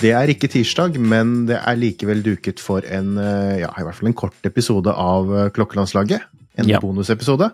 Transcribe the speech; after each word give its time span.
Det 0.00 0.14
er 0.16 0.30
ikke 0.32 0.48
tirsdag, 0.48 0.96
men 0.96 1.44
det 1.50 1.58
er 1.60 1.76
likevel 1.76 2.22
duket 2.24 2.60
for 2.62 2.80
en, 2.88 3.18
eh, 3.20 3.58
ja, 3.60 3.68
i 3.76 3.84
hvert 3.84 3.98
fall 3.98 4.08
en 4.08 4.16
kort 4.16 4.46
episode 4.48 4.88
av 4.88 5.28
eh, 5.36 5.50
Klokkelandslaget. 5.52 6.24
En 6.56 6.68
Ja. 6.68 6.80
bonusepisode. 6.80 7.50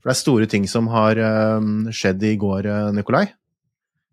For 0.00 0.08
det 0.08 0.14
er 0.16 0.20
store 0.22 0.46
ting 0.46 0.64
som 0.66 0.88
har 0.88 1.16
eh, 1.20 1.60
skjedd 1.92 2.22
i 2.24 2.36
går, 2.40 2.92
Nikolai. 2.96 3.26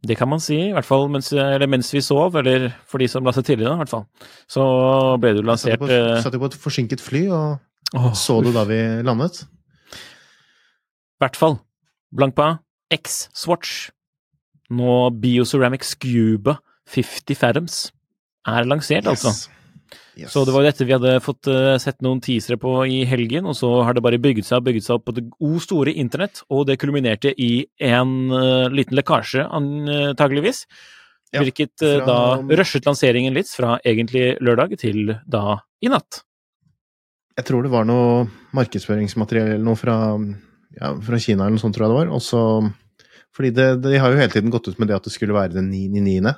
Det 0.02 0.18
kan 0.18 0.30
man 0.32 0.42
si, 0.42 0.58
i 0.58 0.74
hvert 0.74 0.88
fall 0.88 1.06
mens, 1.14 1.30
eller 1.38 1.70
mens 1.70 1.92
vi 1.94 2.02
sov, 2.02 2.36
eller 2.40 2.72
for 2.90 3.02
de 3.02 3.08
som 3.12 3.26
la 3.26 3.34
seg 3.36 3.46
tidligere, 3.46 3.76
i 3.78 3.82
hvert 3.84 3.92
fall. 3.92 4.08
Så 4.50 4.64
ble 5.22 5.36
det 5.36 5.44
jo 5.44 5.46
Satt 5.46 5.52
lansert 5.52 5.76
jo 5.76 5.82
på, 5.84 5.92
eh, 5.94 6.40
på 6.42 6.50
et 6.50 6.58
forsinket 6.64 7.04
fly, 7.06 7.28
og 7.30 8.00
oh, 8.00 8.12
så 8.18 8.40
du 8.42 8.50
da 8.56 8.66
vi 8.66 8.80
landet. 9.06 9.44
I 9.94 11.22
hvert 11.22 11.38
fall. 11.38 11.60
Blankpa 12.18 12.56
X-Swatch. 12.92 13.92
Nå 14.72 15.12
Bioceramic 15.22 15.84
Scuba 15.86 16.58
50 16.90 17.38
Fathoms 17.38 17.82
er 18.48 18.66
lansert, 18.66 19.06
altså. 19.06 19.36
Yes. 20.20 20.34
Så 20.34 20.42
det 20.44 20.52
var 20.52 20.66
dette 20.66 20.84
vi 20.84 20.92
hadde 20.92 21.14
fått 21.24 21.48
eh, 21.48 21.78
sett 21.80 22.02
noen 22.04 22.20
teasere 22.24 22.58
på 22.60 22.74
i 22.84 23.04
helgen, 23.08 23.46
og 23.48 23.56
så 23.56 23.70
har 23.88 23.96
det 23.96 24.04
bare 24.04 24.20
bygget 24.20 24.48
seg 24.48 24.60
og 24.60 24.66
bygget 24.68 24.84
seg 24.88 24.98
opp 24.98 25.06
på 25.08 25.14
det 25.16 25.24
o 25.40 25.52
store 25.64 25.94
internett, 25.96 26.42
og 26.52 26.66
det 26.68 26.76
kulminerte 26.82 27.32
i 27.40 27.64
en 27.88 28.12
uh, 28.34 28.68
liten 28.74 28.98
lekkasje, 29.00 29.46
antageligvis. 29.48 30.66
Ja, 31.32 31.46
hvilket 31.46 31.80
eh, 31.88 32.02
fra- 32.02 32.10
da 32.44 32.58
rushet 32.60 32.90
lanseringen 32.90 33.32
litt 33.38 33.48
fra 33.56 33.78
egentlig 33.88 34.34
lørdag 34.44 34.76
til 34.82 35.14
da 35.24 35.62
i 35.80 35.88
natt. 35.88 36.26
Jeg 37.40 37.48
tror 37.48 37.64
det 37.64 37.72
var 37.72 37.88
noe 37.88 38.26
markedsføringsmateriell 38.58 39.54
eller 39.54 39.64
noe 39.64 39.80
fra, 39.80 39.96
ja, 40.76 40.92
fra 41.00 41.20
Kina 41.24 41.46
eller 41.46 41.56
noe 41.56 41.64
sånt, 41.64 41.78
tror 41.78 41.88
jeg 41.88 41.94
det 41.94 42.00
var. 42.02 42.12
Også, 42.20 42.42
fordi 43.32 43.54
det, 43.56 43.70
de 43.88 43.96
har 43.96 44.12
jo 44.12 44.20
hele 44.20 44.34
tiden 44.36 44.52
gått 44.52 44.68
ut 44.68 44.82
med 44.84 44.92
det 44.92 44.98
at 45.00 45.08
det 45.08 45.16
skulle 45.16 45.38
være 45.40 45.56
den 45.56 45.72
9.9. 45.72 46.36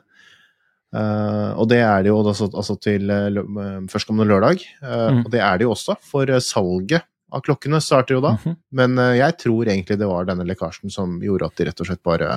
Uh, 0.94 1.58
og 1.58 1.66
det 1.72 1.80
er 1.82 2.04
det 2.06 2.12
jo 2.12 2.20
altså, 2.22 2.46
altså 2.54 2.76
til 2.80 3.10
uh, 3.10 3.88
førstkommende 3.90 4.30
lørdag. 4.30 4.62
Uh, 4.84 5.10
Mm. 5.14 5.24
Og 5.26 5.32
det 5.34 5.40
er 5.42 5.58
det 5.58 5.66
jo 5.66 5.72
også, 5.74 5.96
for 6.06 6.30
salget 6.40 7.02
av 7.34 7.42
klokkene 7.42 7.80
starter 7.82 8.14
jo 8.16 8.22
da. 8.22 8.36
Mhm. 8.38 8.56
Men 8.78 8.98
uh, 9.00 9.12
jeg 9.18 9.38
tror 9.42 9.66
egentlig 9.66 9.98
det 9.98 10.08
var 10.08 10.26
denne 10.30 10.46
lekkasjen 10.46 10.92
som 10.94 11.16
gjorde 11.24 11.48
at 11.50 11.56
de 11.58 11.66
rett 11.66 11.82
og 11.82 11.88
slett 11.90 12.04
bare 12.06 12.30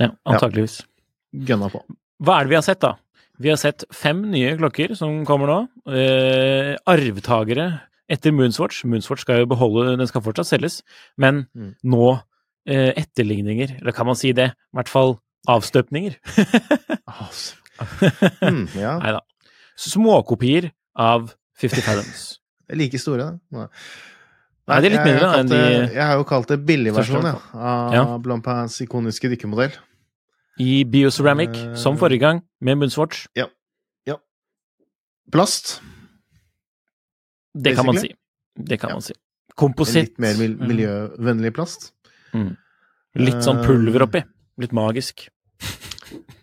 Ja, 0.00 0.10
antageligvis. 0.28 0.82
gønna 1.32 1.70
på. 1.72 1.80
Hva 2.22 2.36
er 2.40 2.44
det 2.44 2.50
vi 2.52 2.58
har 2.60 2.66
sett, 2.66 2.80
da? 2.84 2.92
Vi 3.40 3.48
har 3.48 3.56
sett 3.56 3.84
fem 3.92 4.20
nye 4.30 4.52
klokker 4.60 4.92
som 4.94 5.24
kommer 5.26 5.48
nå. 5.48 5.56
Eh, 5.90 6.76
arvtagere 6.86 7.80
etter 8.12 8.30
Moonswatch. 8.36 8.84
Moonswatch 8.84 9.24
skal 9.24 9.40
jo 9.42 9.46
beholde, 9.50 9.96
den 9.96 10.06
skal 10.06 10.20
fortsatt 10.22 10.46
selges, 10.52 10.82
men 11.16 11.46
Mm. 11.56 11.74
nå 11.84 12.20
eh, 12.68 12.92
etterligninger, 13.00 13.78
eller 13.80 13.92
kan 13.96 14.06
man 14.06 14.14
si 14.14 14.30
det? 14.32 14.50
I 14.52 14.76
hvert 14.76 14.88
fall 14.92 15.16
avstøpninger. 15.48 16.14
Mm, 18.52 18.64
ja. 18.78 18.96
Nei 19.02 19.12
da. 19.16 19.20
Småkopier 19.76 20.70
av 20.94 21.32
50 21.60 21.82
Fathoms. 21.82 22.24
Like 22.78 22.98
store, 23.00 23.18
da. 23.24 23.38
Nei. 23.58 23.68
Nei, 24.70 24.76
de 24.80 24.86
er 24.86 24.92
litt 24.94 25.04
mindre, 25.06 25.30
enn 25.40 25.48
de 25.50 25.58
Jeg 25.92 26.04
har 26.06 26.14
jo 26.20 26.24
kalt 26.28 26.48
det 26.52 26.60
billigversjonen 26.68 27.32
ja, 27.32 27.38
av 27.58 27.94
Ja. 27.96 28.04
Blancpains 28.22 28.76
ikoniske 28.84 29.28
dykkermodell. 29.32 29.74
I 30.62 30.84
Bioceramic, 30.84 31.56
uh, 31.56 31.74
som 31.80 31.96
forrige 31.98 32.20
gang, 32.22 32.42
med 32.60 32.78
Moonswatch. 32.78 33.26
Plast. 35.32 35.78
Det 37.54 37.72
kan 37.76 37.86
man 37.86 37.96
si. 37.96 38.10
Det 38.58 38.76
kan 38.80 38.90
Ja. 38.90 38.94
man 38.96 39.02
si. 39.02 39.14
Kompositt. 39.56 39.94
litt 40.10 40.18
mer 40.18 40.34
mil 40.36 40.56
Mm. 40.58 40.68
miljøvennlig 40.68 41.52
plast. 41.54 41.92
Litt 43.14 43.42
sånn 43.44 43.64
pulver 43.64 44.02
oppi. 44.06 44.22
Litt 44.58 44.72
magisk. 44.72 45.28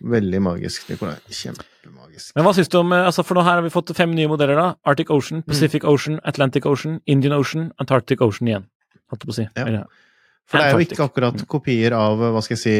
Veldig 0.00 0.40
magisk, 0.40 0.86
Nikolai. 0.88 1.16
Kjempemagisk. 1.28 2.32
Men 2.36 2.46
hva 2.46 2.52
syns 2.56 2.70
du 2.72 2.78
om 2.80 2.92
eh, 2.96 3.06
altså 3.08 3.24
For 3.26 3.36
nå 3.36 3.44
her 3.44 3.58
har 3.58 3.64
vi 3.66 3.72
fått 3.72 3.92
fem 3.96 4.12
nye 4.16 4.30
modeller, 4.30 4.56
da. 4.56 4.68
Arctic 4.88 5.10
Mm. 5.10 5.16
Ocean, 5.16 5.42
Pacific 5.46 5.84
Ocean, 5.84 6.20
Atlantic 6.24 6.66
Ocean, 6.66 7.00
Indian 7.06 7.34
Ocean, 7.36 7.72
Antarctic 7.82 8.22
Ocean 8.24 8.48
igjen. 8.48 8.68
Holdt 9.10 9.26
jeg 9.26 9.28
på 9.28 9.34
å 9.34 9.38
si. 9.40 9.48
Ja. 9.58 9.66
Eller, 9.66 10.06
For 10.48 10.58
det 10.58 10.66
er 10.66 10.78
jo 10.78 10.86
ikke 10.86 11.06
akkurat 11.06 11.44
kopier 11.50 11.94
av 11.94 12.18
hva 12.18 12.40
skal 12.42 12.56
jeg 12.56 12.62
si, 12.62 12.76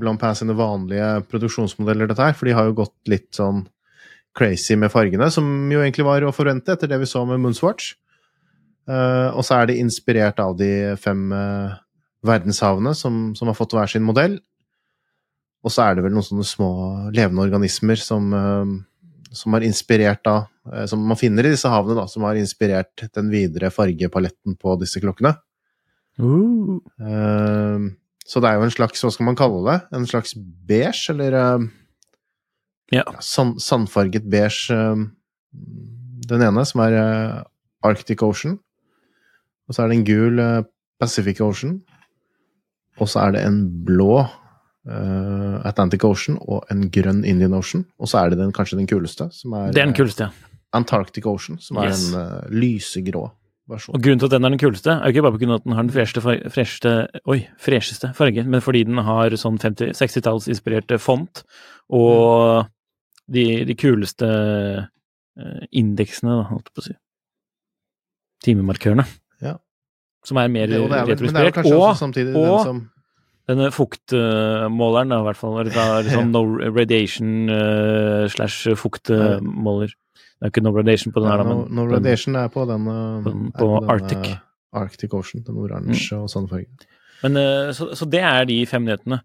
Blancpain 0.00 0.36
sine 0.36 0.56
vanlige 0.58 1.22
produksjonsmodeller, 1.30 2.10
dette 2.10 2.26
her. 2.26 2.34
For 2.36 2.48
de 2.48 2.56
har 2.56 2.68
jo 2.68 2.76
gått 2.82 2.96
litt 3.08 3.30
sånn 3.36 3.62
crazy 4.34 4.76
med 4.76 4.90
fargene, 4.92 5.30
som 5.30 5.46
jo 5.72 5.80
egentlig 5.80 6.04
var 6.04 6.26
å 6.26 6.34
forvente 6.34 6.74
etter 6.74 6.90
det 6.90 6.98
vi 7.00 7.08
så 7.08 7.22
med 7.28 7.40
Moonswatch. 7.40 7.94
Uh, 8.84 9.30
og 9.32 9.44
så 9.46 9.62
er 9.62 9.70
de 9.70 9.78
inspirert 9.80 10.40
av 10.42 10.56
de 10.58 10.68
fem 11.00 11.30
uh, 11.32 11.78
verdenshavene 12.26 12.92
som, 12.98 13.30
som 13.38 13.48
har 13.48 13.56
fått 13.56 13.72
hver 13.76 13.88
sin 13.88 14.04
modell. 14.04 14.36
Og 15.64 15.72
så 15.72 15.86
er 15.86 15.96
det 15.96 16.04
vel 16.04 16.12
noen 16.12 16.26
sånne 16.26 16.44
små 16.46 16.68
levende 17.14 17.44
organismer 17.46 17.96
som, 18.00 18.28
eh, 18.36 19.30
som 19.34 19.56
har 19.56 19.64
inspirert 19.64 20.20
da 20.26 20.36
eh, 20.70 20.84
Som 20.90 21.06
man 21.08 21.18
finner 21.20 21.46
i 21.46 21.54
disse 21.54 21.70
havene, 21.72 21.96
da, 21.96 22.06
som 22.10 22.26
har 22.28 22.36
inspirert 22.40 23.06
den 23.16 23.30
videre 23.32 23.72
fargepaletten 23.72 24.58
på 24.60 24.76
disse 24.80 25.00
klokkene. 25.02 25.34
Uh, 26.20 26.78
Eh, 27.00 27.86
så 28.24 28.40
det 28.40 28.48
er 28.48 28.56
jo 28.56 28.64
en 28.64 28.72
slags, 28.72 29.02
hva 29.04 29.10
skal 29.12 29.26
man 29.26 29.36
kalle 29.36 29.64
det? 29.66 29.78
En 29.98 30.06
slags 30.08 30.32
beige, 30.36 31.10
eller 31.12 31.34
Ja. 32.92 33.02
sand, 33.20 33.58
sandfarget 33.60 34.28
beige. 34.30 34.72
den 36.26 36.40
ene, 36.42 36.64
som 36.64 36.80
er 36.80 37.44
Arctic 37.84 38.22
Ocean. 38.22 38.58
Og 39.68 39.74
så 39.74 39.82
er 39.82 39.88
det 39.88 39.98
en 39.98 40.04
gul 40.04 40.40
Pacific 40.98 41.40
Ocean. 41.40 41.82
Og 42.98 43.08
så 43.08 43.20
er 43.26 43.32
det 43.32 43.44
en 43.44 43.84
blå 43.84 44.24
Atlantic 44.86 46.04
Ocean 46.04 46.36
og 46.40 46.64
en 46.70 46.90
grønn 46.90 47.24
Indian 47.24 47.54
Ocean. 47.54 47.86
Og 47.98 48.08
så 48.10 48.18
er 48.24 48.30
det 48.30 48.38
den, 48.38 48.52
kanskje 48.52 48.76
den 48.78 48.86
kuleste, 48.90 49.30
som 49.32 49.52
er 49.56 49.72
den 49.72 49.88
eh, 49.94 49.96
kuleste. 49.96 50.30
Antarctic 50.74 51.24
Ocean, 51.26 51.58
som 51.62 51.76
er 51.78 51.88
Yes. 51.92 52.08
en 52.12 52.20
eh, 52.20 52.50
lysegrå 52.50 53.30
versjon. 53.70 53.94
Og 53.96 54.02
grunnen 54.02 54.18
til 54.20 54.26
at 54.26 54.32
den 54.36 54.44
er 54.44 54.50
den 54.52 54.58
kuleste, 54.60 54.90
er 54.90 55.06
jo 55.08 55.14
ikke 55.14 55.22
bare 55.22 55.38
pga. 55.38 55.54
at 55.54 55.64
den 55.64 55.72
har 55.72 55.82
den 55.86 55.92
fresheste, 55.94 56.20
fresheste, 56.52 56.92
oi, 57.26 57.38
fresheste 57.58 58.10
fargen, 58.14 58.50
men 58.50 58.60
fordi 58.60 58.84
den 58.84 58.98
har 58.98 59.30
sånn 59.40 59.56
50 59.62 59.94
60-tallsinspirerte 59.96 60.98
font, 61.00 61.44
og 61.88 62.66
de, 63.32 63.64
de 63.64 63.74
kuleste 63.74 64.28
eh, 64.28 65.64
indeksene, 65.72 66.28
da, 66.42 66.48
holdt 66.50 66.68
jeg 66.68 66.74
på 66.76 66.82
å 66.84 66.88
si. 66.90 66.96
Timemarkørene. 68.44 69.06
Ja. 69.40 69.54
Som 70.24 70.36
er 70.40 70.48
mer 70.52 70.68
retrospirert. 70.68 71.56
og 71.64 71.72
Og 71.72 71.96
samtidig 71.96 72.34
og- 72.36 72.44
den 72.44 72.64
som 72.64 72.90
denne 73.48 73.70
fuktmåleren, 73.74 75.10
da, 75.12 75.18
i 75.20 75.26
hvert 75.28 75.40
fall. 75.40 75.58
Eller 75.60 75.76
er 75.82 76.08
sånn 76.14 76.30
no 76.36 76.44
radiation 76.74 77.50
uh, 77.52 78.24
slash 78.32 78.70
fuktmåler. 78.80 79.92
Det 79.94 80.48
er 80.48 80.52
ikke 80.52 80.64
no 80.64 80.72
radiation 80.76 81.12
på 81.14 81.22
den 81.24 81.30
her, 81.30 81.42
da, 81.42 81.48
no, 81.48 81.58
men 81.64 81.74
no 81.76 81.84
den- 81.88 81.94
Radiation 81.98 82.36
er 82.40 82.48
på 82.52 82.64
den, 82.68 82.86
er 82.90 83.28
på 83.58 83.68
den, 83.70 83.90
Arctic. 83.94 84.18
Mm. 84.18 84.38
uh, 84.74 84.80
Arctic 84.84 85.12
Ocean, 85.14 85.44
den 85.46 85.58
oransje 85.62 86.16
og 86.18 86.30
sånne 86.32 86.50
farge. 86.50 86.88
Men, 87.22 87.36
eh, 87.40 87.68
så, 87.72 87.86
så 87.96 88.04
det 88.10 88.20
er 88.26 88.44
de 88.50 88.56
fem 88.68 88.84
nyhetene. 88.84 89.20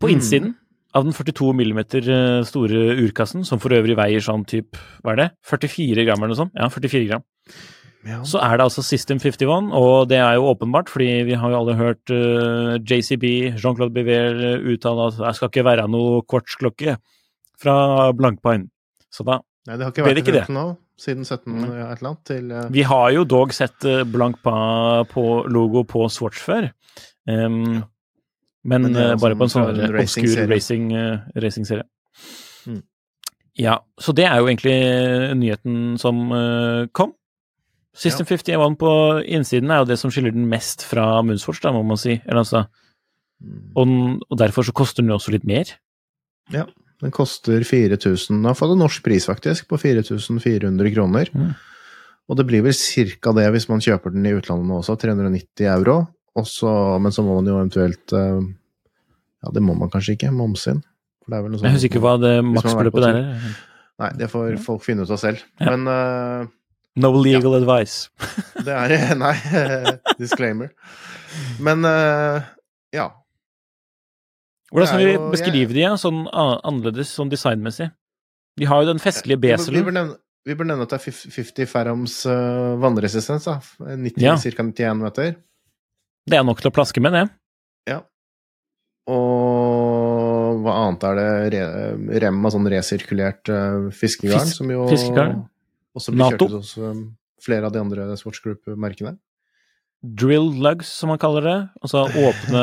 På 0.00 0.08
Mm. 0.08 0.14
innsiden 0.16 0.54
av 0.96 1.04
den 1.04 1.12
42 1.14 1.52
millimeter 1.54 2.00
eh, 2.10 2.40
store 2.48 2.96
urkassen, 3.04 3.44
som 3.44 3.60
for 3.62 3.70
øvrig 3.76 3.94
veier 3.98 4.24
sånn 4.24 4.42
type, 4.48 4.80
hva 5.04 5.12
er 5.12 5.20
det, 5.20 5.26
44 5.46 6.06
gram 6.08 6.22
eller 6.24 6.32
noe 6.32 6.40
sånt? 6.40 6.56
Ja, 6.56 6.66
44 6.72 7.06
gram. 7.12 7.22
Ja. 8.06 8.20
Så 8.28 8.38
er 8.38 8.56
det 8.56 8.66
altså 8.68 8.84
System 8.86 9.18
51, 9.18 9.72
og 9.74 10.08
det 10.10 10.20
er 10.22 10.36
jo 10.38 10.46
åpenbart, 10.52 10.90
fordi 10.92 11.24
vi 11.26 11.34
har 11.34 11.50
jo 11.50 11.58
alle 11.58 11.74
hørt 11.78 12.14
uh, 12.14 12.76
JCB, 12.78 13.26
Jean-Claude 13.58 13.94
Biver, 13.94 14.38
eh, 14.52 14.68
uttale 14.72 15.08
at 15.10 15.18
det 15.18 15.34
skal 15.38 15.50
ikke 15.50 15.66
være 15.66 15.88
noe 15.90 16.22
kvartsklokke 16.30 16.96
fra 17.60 17.76
Blankpine. 18.16 18.70
Så 19.10 19.26
da 19.26 19.40
Nei, 19.66 19.74
det 19.74 19.82
har 19.82 19.90
ikke 19.90 20.04
vært 20.06 20.14
det 20.14 20.22
ikke 20.22 20.36
det 20.36 20.54
nå, 20.54 20.64
siden 21.02 21.26
17 21.26 21.50
Nei. 21.50 21.68
ja, 21.74 21.88
et 21.90 21.98
eller 21.98 22.10
annet, 22.12 22.22
til 22.28 22.52
uh, 22.54 22.66
Vi 22.70 22.84
har 22.86 23.08
jo 23.16 23.26
dog 23.26 23.54
sett 23.56 23.86
eh, 23.88 24.04
Blancpa 24.06 24.54
på 25.10 25.26
logo 25.50 25.82
på 25.88 26.06
Swatch 26.12 26.38
før. 26.38 26.70
Um, 27.26 27.82
men 28.66 28.86
Men 28.86 28.96
eh, 28.96 29.10
altså 29.10 29.24
bare 29.24 29.38
på 29.38 29.46
en 29.46 29.52
sånn 29.52 29.68
en 29.72 29.94
racing-serie. 29.94 30.46
racing, 30.50 30.86
eh, 30.94 31.26
racingserie. 31.42 31.86
Mm. 32.66 32.80
Ja, 33.58 33.76
så 33.98 34.14
det 34.14 34.26
er 34.26 34.38
jo 34.38 34.46
egentlig 34.50 34.78
nyheten 35.38 35.96
som 35.98 36.30
uh, 36.30 36.86
kom. 36.94 37.15
System 37.96 38.28
51 38.28 38.76
på 38.80 38.90
innsiden 39.24 39.72
er 39.72 39.80
jo 39.80 39.88
det 39.88 39.96
som 40.00 40.12
skiller 40.12 40.34
den 40.34 40.48
mest 40.50 40.84
fra 40.84 41.22
Moonsforce, 41.24 41.62
da, 41.64 41.72
må 41.72 41.80
man 41.86 42.00
si. 42.00 42.18
Eller 42.26 42.42
altså 42.42 42.66
og, 43.76 43.86
og, 44.30 44.34
derfor 44.40 44.66
så 44.66 44.74
koster 44.76 45.04
den 45.04 45.12
jo 45.12 45.18
også 45.18 45.34
litt 45.34 45.46
mer. 45.48 45.70
Ja, 46.52 46.64
den 47.02 47.12
koster 47.12 47.64
4000 47.66 48.38
Nå 48.40 48.52
har 48.52 48.56
fått 48.56 48.72
en 48.72 48.80
norsk 48.80 49.04
pris, 49.04 49.26
faktisk, 49.28 49.68
på 49.70 49.78
4400 49.80 50.92
kroner. 50.94 51.30
Mm. 51.32 51.54
Og 52.26 52.38
det 52.38 52.46
blir 52.48 52.64
vel 52.64 52.74
ca. 52.74 53.32
det 53.36 53.46
hvis 53.54 53.68
man 53.70 53.82
kjøper 53.84 54.14
den 54.14 54.26
i 54.26 54.34
utlandet 54.34 54.68
nå 54.70 54.80
også, 54.80 54.96
390 55.04 55.68
euro. 55.70 56.00
Også, 56.36 56.68
men 57.00 57.14
så 57.14 57.24
må 57.24 57.38
man 57.38 57.48
jo 57.48 57.56
eventuelt 57.56 58.12
uh, 58.12 58.42
Ja, 59.44 59.52
det 59.54 59.62
må 59.64 59.76
man 59.78 59.92
kanskje 59.92 60.16
ikke, 60.16 60.34
momse 60.34 60.74
inn. 60.74 60.82
Sånn, 61.26 61.64
jeg 61.64 61.74
husker 61.74 61.90
ikke 61.90 62.04
hva 62.04 62.16
det 62.22 62.34
maksbeløpet 62.46 63.02
der 63.02 63.16
er. 63.18 63.54
Nei, 64.02 64.10
det 64.20 64.28
får 64.30 64.58
folk 64.62 64.84
finne 64.84 65.06
ut 65.06 65.10
av 65.10 65.18
selv. 65.18 65.40
Ja. 65.58 65.72
Men 65.72 65.88
uh, 65.88 66.50
No 66.96 67.12
legal 67.20 67.52
ja. 67.52 67.60
advice. 67.60 68.08
det 68.66 68.72
er 68.72 69.14
Nei, 69.20 69.34
disclaimer. 70.20 70.72
Men 71.60 71.84
uh, 71.84 72.44
ja. 72.96 73.10
Hvordan 74.72 74.88
skal 74.90 75.04
vi 75.04 75.16
beskrive 75.30 75.76
de, 75.76 75.84
sånn 76.00 76.24
annerledes, 76.32 77.12
sånn 77.14 77.30
designmessig? 77.32 77.90
De 78.56 78.68
har 78.68 78.82
jo 78.82 78.88
den 78.88 79.02
festlige 79.02 79.38
beselen. 79.42 80.14
Vi 80.46 80.54
bør 80.54 80.68
nevne, 80.68 80.86
at 80.86 80.94
det 80.94 80.98
er 80.98 81.32
50 81.34 81.68
ferroms 81.68 82.20
uh, 82.30 82.76
vannresistens, 82.80 83.46
da. 83.48 83.58
90, 83.82 84.22
ja. 84.22 84.36
Ca. 84.40 84.64
91 84.64 85.02
meter. 85.02 85.34
Det 86.26 86.38
er 86.38 86.46
nok 86.46 86.62
til 86.62 86.70
å 86.70 86.74
plaske 86.74 87.02
med, 87.02 87.14
det. 87.14 87.24
Ja. 87.92 88.00
Og 89.12 90.62
hva 90.64 90.78
annet 90.86 91.04
er 91.06 91.20
det? 91.52 91.64
rem 92.24 92.40
av 92.46 92.54
sånn 92.54 92.70
resirkulert 92.72 93.52
uh, 93.52 93.90
fiskegarn, 93.94 94.46
Fisk, 94.46 94.62
som 94.62 94.72
jo 94.72 94.88
fiskegarn. 94.90 95.44
Også 95.96 96.14
blir 96.14 96.24
NATO. 96.24 96.48
kjørt 96.48 96.60
hos 96.60 96.74
um, 96.78 97.06
flere 97.42 97.68
av 97.68 97.74
de 97.74 97.82
andre 97.82 98.10
Swatch 98.20 98.44
Group-merkene 98.44 99.16
drill 100.14 100.50
lugs, 100.62 100.90
som 101.00 101.10
man 101.12 101.20
kaller 101.20 101.46
det. 101.46 101.56
Altså 101.82 102.04
åpne 102.06 102.62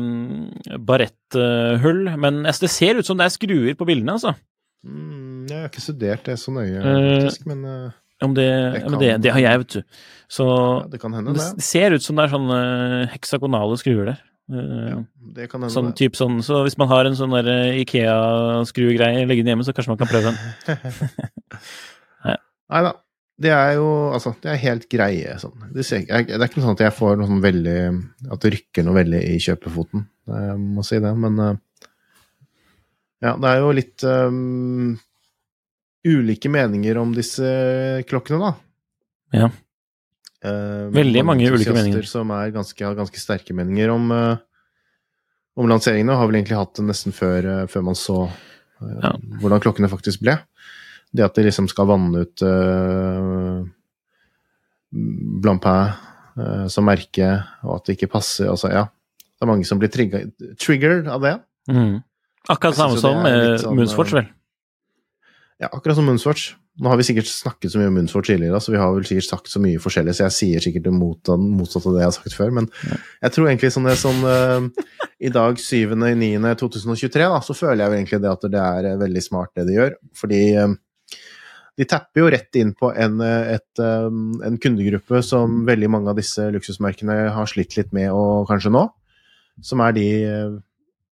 mm, 0.00 0.78
baretthull. 0.88 2.04
Men 2.20 2.44
altså, 2.44 2.66
det 2.66 2.72
ser 2.74 3.00
ut 3.00 3.08
som 3.08 3.18
det 3.18 3.26
er 3.26 3.34
skruer 3.34 3.74
på 3.78 3.88
bildene, 3.88 4.18
altså. 4.18 4.34
Mm, 4.86 5.48
jeg 5.50 5.58
har 5.58 5.68
ikke 5.68 5.84
studert 5.84 6.24
det 6.28 6.38
så 6.40 6.54
nøye, 6.54 6.78
eh, 6.78 7.10
faktisk, 7.18 7.42
men 7.50 7.66
om 8.24 8.32
det, 8.36 8.46
det, 8.48 8.80
kan, 8.80 8.94
det, 9.00 9.10
det, 9.26 9.32
har 9.34 9.42
jeg, 9.42 9.60
vet 9.60 9.74
du. 9.74 10.00
Så 10.30 10.46
ja, 10.48 10.88
det 10.92 11.00
kan 11.02 11.16
hende, 11.16 11.34
det. 11.36 11.50
Det 11.58 11.66
ser 11.66 11.96
ut 11.96 12.04
som 12.04 12.16
det 12.16 12.24
er 12.24 12.32
sånne 12.32 12.60
heksagonale 13.12 13.76
skruer 13.80 14.12
der. 14.12 14.22
ja, 14.50 15.02
det 15.36 15.50
kan 15.50 15.60
hende. 15.60 15.74
Sånn, 15.74 15.92
typ 15.98 16.16
sånn, 16.16 16.40
så 16.44 16.62
hvis 16.64 16.78
man 16.80 16.88
har 16.92 17.08
en 17.08 17.18
sånn 17.18 17.36
Ikea-skruegreie 17.82 19.28
liggende 19.28 19.52
hjemme, 19.52 19.68
så 19.68 19.76
kanskje 19.76 19.92
man 19.92 20.00
kan 20.00 20.12
prøve 20.12 20.32
den. 20.32 20.40
Nei 22.70 22.82
da. 22.86 22.96
Det 23.40 23.52
er 23.54 23.70
jo 23.78 23.86
altså, 24.12 24.34
det 24.42 24.50
er 24.52 24.58
helt 24.66 24.84
greie 24.92 25.34
sånn. 25.40 25.70
Det, 25.72 25.84
ser, 25.86 26.02
jeg, 26.04 26.26
det, 26.28 26.36
er 26.36 26.50
ikke 26.50 26.60
sånn 26.60 26.76
at 26.76 26.82
jeg 26.84 26.92
får 26.92 27.14
noe 27.16 27.28
sånn 27.30 27.40
veldig 27.40 27.76
At 28.34 28.42
det 28.44 28.50
rykker 28.52 28.84
noe 28.84 28.98
veldig 28.98 29.20
i 29.30 29.38
kjøpefoten, 29.40 30.04
jeg 30.28 30.58
må 30.60 30.84
si 30.84 31.00
det. 31.00 31.12
Men 31.16 31.40
uh, 31.40 31.86
ja, 33.24 33.32
det 33.40 33.48
er 33.48 33.62
jo 33.62 33.72
litt 33.76 34.04
um, 34.04 34.92
ulike 36.04 36.52
meninger 36.52 37.00
om 37.00 37.16
disse 37.16 37.48
klokkene, 38.10 38.50
da. 38.50 39.40
Ja. 39.40 39.48
Uh, 40.44 40.92
veldig 40.92 41.24
mange, 41.28 41.48
ulike 41.48 41.74
meninger. 41.76 42.04
Som 42.08 42.32
er 42.36 42.52
ganske, 42.52 42.84
har 42.84 42.98
ganske 42.98 43.20
sterke 43.24 43.56
meninger 43.56 43.92
om, 43.92 44.12
uh, 44.12 44.36
om 45.56 45.68
lanseringene. 45.72 46.16
Har 46.16 46.28
vel 46.28 46.42
egentlig 46.42 46.60
hatt 46.60 46.76
det 46.76 46.86
nesten 46.92 47.16
før, 47.16 47.50
før 47.72 47.88
man 47.88 47.96
så 47.96 48.22
ja. 48.80 49.16
hvordan 49.40 49.64
klokkene 49.64 49.92
faktisk 49.92 50.24
ble. 50.24 50.36
Det 51.10 51.26
at 51.26 51.36
de 51.36 51.46
liksom 51.46 51.66
skal 51.70 51.88
vanne 51.90 52.24
ut 52.24 52.44
uh, 52.46 53.64
Blampin 55.42 55.90
uh, 56.38 56.66
som 56.70 56.86
merke, 56.86 57.32
og 57.66 57.80
at 57.80 57.88
det 57.88 57.98
ikke 57.98 58.12
passer 58.14 58.50
Altså, 58.52 58.70
ja. 58.70 58.86
Det 59.40 59.46
er 59.46 59.50
mange 59.50 59.64
som 59.64 59.80
blir 59.80 59.88
triggered 59.90 61.08
av 61.08 61.22
det. 61.24 61.36
Mm. 61.70 62.02
Akkurat 62.52 62.76
samme 62.76 62.98
som 63.00 63.22
sånn, 63.24 63.76
Moonswatch, 63.78 64.12
vel? 64.12 64.26
Ja, 65.60 65.70
akkurat 65.72 65.96
som 65.96 66.04
Moonswatch. 66.08 66.50
Nå 66.80 66.88
har 66.88 66.96
vi 66.96 67.04
sikkert 67.04 67.28
snakket 67.28 67.72
så 67.72 67.80
mye 67.80 67.90
om 67.90 67.96
Moonswatch 67.98 68.30
tidligere, 68.30 68.60
så 68.60 68.72
vi 68.72 68.78
har 68.80 68.92
vel 68.94 69.04
sikkert 69.04 69.26
sagt 69.26 69.50
så 69.52 69.60
mye 69.60 69.80
forskjellig, 69.82 70.14
så 70.16 70.26
jeg 70.26 70.36
sier 70.36 70.64
sikkert 70.64 70.86
det 70.86 70.92
motsatte 70.96 71.82
av 71.90 71.96
det 71.96 72.00
jeg 72.00 72.08
har 72.08 72.14
sagt 72.16 72.36
før. 72.36 72.52
Men 72.56 72.68
jeg 72.80 73.34
tror 73.34 73.48
egentlig 73.50 73.72
sånn, 73.74 73.88
det, 73.88 73.96
er 73.96 74.00
sånn 74.00 74.22
uh, 74.24 75.08
i 75.20 75.32
dag 75.34 75.60
7.9.2023, 75.60 77.26
da, 77.26 77.42
så 77.44 77.56
føler 77.58 77.82
jeg 77.82 77.90
jo 77.90 77.98
egentlig 77.98 78.22
det 78.24 78.32
at 78.32 78.46
det 78.54 78.62
er 78.62 79.02
veldig 79.02 79.24
smart 79.24 79.52
det 79.58 79.66
de 79.68 79.76
gjør. 79.76 79.98
Fordi 80.20 80.40
uh, 80.56 80.78
de 81.80 81.86
tapper 81.88 82.20
jo 82.20 82.30
rett 82.32 82.56
inn 82.60 82.74
på 82.76 82.90
en, 82.92 83.20
et, 83.24 83.80
um, 83.80 84.34
en, 84.44 84.58
kundegruppe 84.60 85.22
som 85.24 85.62
veldig 85.68 85.88
mange 85.88 86.12
av 86.12 86.18
disse 86.18 86.50
luksusmerkene 86.52 87.30
har 87.32 87.48
slitt 87.48 87.78
litt 87.78 87.94
med 87.96 88.12
å 88.12 88.42
kanskje 88.48 88.72
nå. 88.74 88.82
Som 89.64 89.80
er 89.84 89.96
de 89.96 90.06
uh, 90.28 90.58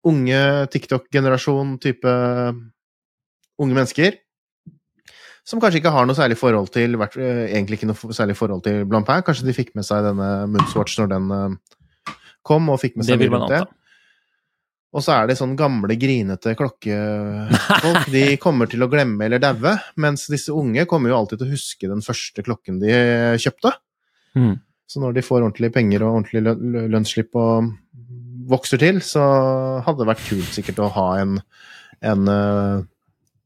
unge 0.08 0.42
TikTok-generasjon 0.74 1.78
type 1.84 2.12
unge 3.58 3.78
mennesker. 3.78 4.20
Som 5.48 5.64
kanskje 5.64 5.80
ikke 5.80 5.96
har 5.96 6.08
noe 6.08 6.18
særlig 6.18 6.36
forhold 6.36 6.74
til 6.76 7.00
egentlig 7.00 7.80
ikke 7.80 7.88
noe 7.94 8.16
særlig 8.16 8.36
forhold 8.36 8.66
til 8.68 8.84
Blampin. 8.90 9.24
Kanskje 9.24 9.48
de 9.48 9.56
fikk 9.56 9.72
med 9.80 9.88
seg 9.88 10.04
denne 10.04 10.32
Moonswatch 10.52 11.00
når 11.00 11.14
den 11.14 11.30
kom, 12.48 12.68
og 12.68 12.82
fikk 12.84 13.00
med 13.00 13.08
seg 13.08 13.24
det. 13.24 13.64
Og 14.96 15.04
så 15.04 15.14
er 15.18 15.28
det 15.28 15.36
sånn 15.40 15.58
gamle, 15.60 15.98
grinete 16.00 16.54
klokkefolk. 16.58 18.08
De 18.14 18.24
kommer 18.42 18.70
til 18.72 18.86
å 18.86 18.90
glemme 18.92 19.28
eller 19.28 19.42
daue. 19.44 19.76
Mens 20.00 20.26
disse 20.32 20.56
unge 20.56 20.88
kommer 20.90 21.12
jo 21.12 21.20
alltid 21.20 21.42
til 21.42 21.50
å 21.50 21.56
huske 21.58 21.92
den 21.92 22.04
første 22.06 22.46
klokken 22.46 22.80
de 22.82 22.96
kjøpte. 23.44 23.74
Mm. 24.38 24.56
Så 24.88 25.04
når 25.04 25.18
de 25.18 25.26
får 25.26 25.42
ordentlige 25.44 25.76
penger 25.76 26.06
og 26.06 26.22
ordentlig 26.22 26.88
lønnsslipp 26.94 27.36
og 27.36 27.74
vokser 28.48 28.80
til, 28.80 29.02
så 29.04 29.24
hadde 29.84 30.00
det 30.00 30.12
vært 30.14 30.28
kult 30.30 30.54
sikkert 30.56 30.80
å 30.80 30.92
ha 30.96 31.08
en, 31.20 31.34
en 32.08 32.32
uh, 32.32 32.86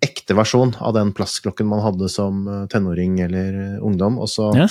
ekte 0.05 0.37
versjon 0.37 0.75
av 0.77 0.93
den 0.97 1.09
plastklokken 1.17 1.69
man 1.69 1.81
hadde 1.85 2.07
som 2.09 2.45
eh, 2.49 2.63
tenåring 2.73 3.19
eller 3.21 3.57
ungdom. 3.85 4.17
Og 4.21 4.29
så 4.31 4.47
ja. 4.57 4.65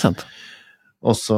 Og 1.01 1.15
så 1.17 1.35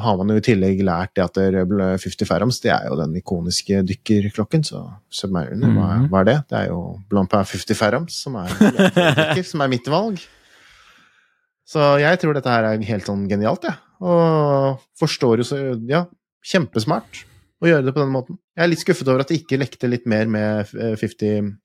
har 0.00 0.16
man 0.16 0.30
jo 0.32 0.38
i 0.40 0.44
tillegg 0.44 0.78
lært 0.86 1.12
det 1.18 1.24
at 1.26 1.36
det 1.36 1.60
50 1.60 2.24
Farams 2.28 2.60
det 2.64 2.70
er 2.72 2.86
jo 2.88 2.96
den 2.96 3.18
ikoniske 3.20 3.82
dykkerklokken. 3.84 4.64
Så 4.64 4.80
Submariner, 5.12 5.68
mm 5.68 5.76
-hmm. 5.76 6.08
hva, 6.08 6.20
er 6.20 6.24
det? 6.24 6.38
Det 6.48 6.58
er 6.58 6.66
jo 6.68 7.00
Blampin 7.10 7.44
50 7.44 7.76
Farams 7.76 8.22
som 8.22 8.36
er, 8.36 8.48
dykker, 9.20 9.44
som 9.44 9.60
er 9.60 9.68
mitt 9.68 9.88
valg. 9.88 10.24
Så 11.68 11.98
jeg 12.00 12.18
tror 12.18 12.32
dette 12.32 12.48
her 12.48 12.64
er 12.64 12.80
helt 12.80 13.04
sånn 13.04 13.28
genialt, 13.28 13.64
jeg. 13.64 13.74
Ja. 13.74 14.08
Og 14.08 14.80
forstår 14.98 15.38
jo 15.38 15.44
så 15.44 15.56
Ja, 15.88 16.06
kjempesmart 16.42 17.26
å 17.60 17.66
gjøre 17.66 17.84
det 17.84 17.94
på 17.94 18.00
den 18.00 18.12
måten. 18.14 18.38
Jeg 18.56 18.64
er 18.64 18.68
litt 18.68 18.80
skuffet 18.80 19.08
over 19.08 19.20
at 19.20 19.28
det 19.28 19.42
ikke 19.42 19.58
lekte 19.58 19.88
litt 19.90 20.06
mer 20.06 20.26
med 20.26 20.66
50 20.66 21.58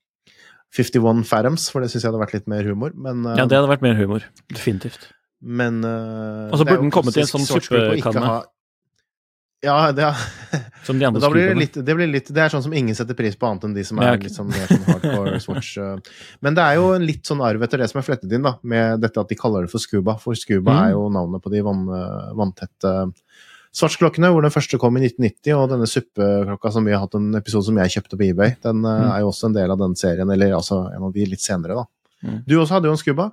51 0.74 1.24
Farams, 1.24 1.70
for 1.70 1.80
det 1.80 1.90
syns 1.90 2.02
jeg 2.02 2.10
hadde 2.10 2.20
vært 2.20 2.34
litt 2.34 2.48
mer 2.50 2.64
humor. 2.66 2.90
Men, 2.98 3.22
ja, 3.38 3.46
det 3.46 3.56
hadde 3.56 3.70
vært 3.70 3.84
mer 3.86 3.94
humor. 3.94 4.24
Definitivt. 4.50 5.12
Men 5.44 5.84
uh, 5.84 6.50
Og 6.50 6.60
så 6.60 6.66
burde 6.66 6.82
den 6.82 6.92
kommet 6.94 7.16
i 7.18 7.24
en 7.24 7.30
sånn 7.30 7.46
suppekanne. 7.46 8.34
Ja, 9.64 9.92
det, 9.96 10.10
Som 10.86 10.98
de 11.00 11.06
andre 11.08 11.22
da 11.24 11.30
blir 11.32 11.46
det, 11.48 11.54
litt, 11.56 11.76
det, 11.86 11.94
blir 11.96 12.08
litt, 12.10 12.28
det 12.36 12.42
er 12.44 12.52
sånn 12.52 12.64
som 12.66 12.74
ingen 12.76 12.96
setter 12.96 13.16
pris 13.16 13.36
på, 13.40 13.48
annet 13.48 13.64
enn 13.64 13.76
de 13.76 13.84
som 13.88 14.00
er 14.02 14.10
ja, 14.10 14.18
litt 14.20 14.36
sånn, 14.36 14.50
mer 14.52 14.68
sånn 14.68 14.84
hardcore 14.90 15.38
Swatch. 15.44 15.78
Uh. 15.80 16.20
Men 16.44 16.58
det 16.58 16.66
er 16.66 16.76
jo 16.80 16.90
en 16.96 17.06
litt 17.08 17.24
sånn 17.28 17.40
arv 17.44 17.64
etter 17.64 17.80
det 17.80 17.88
som 17.88 18.02
er 18.02 18.06
flettet 18.06 18.32
inn, 18.32 18.44
da, 18.44 18.58
med 18.60 19.00
dette 19.04 19.24
at 19.24 19.32
de 19.32 19.38
kaller 19.40 19.64
det 19.64 19.72
for 19.72 19.80
Scuba. 19.80 20.18
For 20.20 20.36
Scuba 20.36 20.68
mm. 20.68 20.82
er 20.82 20.94
jo 20.96 21.08
navnet 21.16 21.44
på 21.44 21.52
de 21.54 21.64
vann, 21.64 21.86
vanntette 22.36 22.94
Svartsklokkene, 23.74 24.28
hvor 24.30 24.44
den 24.44 24.52
første 24.54 24.78
kom 24.78 24.94
i 25.00 25.00
1990, 25.02 25.54
og 25.58 25.72
denne 25.72 25.88
suppeklokka 25.90 26.70
som 26.70 26.84
vi 26.86 26.92
har 26.94 27.00
hatt 27.02 27.16
en 27.18 27.32
episode 27.34 27.66
som 27.66 27.78
jeg 27.80 27.90
kjøpte 27.96 28.18
på 28.20 28.28
eBay, 28.28 28.52
den 28.62 28.84
mm. 28.84 29.08
er 29.08 29.24
jo 29.24 29.32
også 29.32 29.48
en 29.48 29.56
del 29.56 29.74
av 29.74 29.80
den 29.80 29.96
serien, 29.98 30.30
eller 30.30 30.54
altså 30.54 30.84
en 30.92 31.08
av 31.08 31.14
de 31.16 31.26
litt 31.26 31.42
senere, 31.42 31.80
da. 31.80 31.88
Mm. 32.22 32.36
Du 32.46 32.54
også 32.60 32.76
hadde 32.76 32.86
jo 32.86 32.94
en 32.94 33.00
Scuba? 33.00 33.32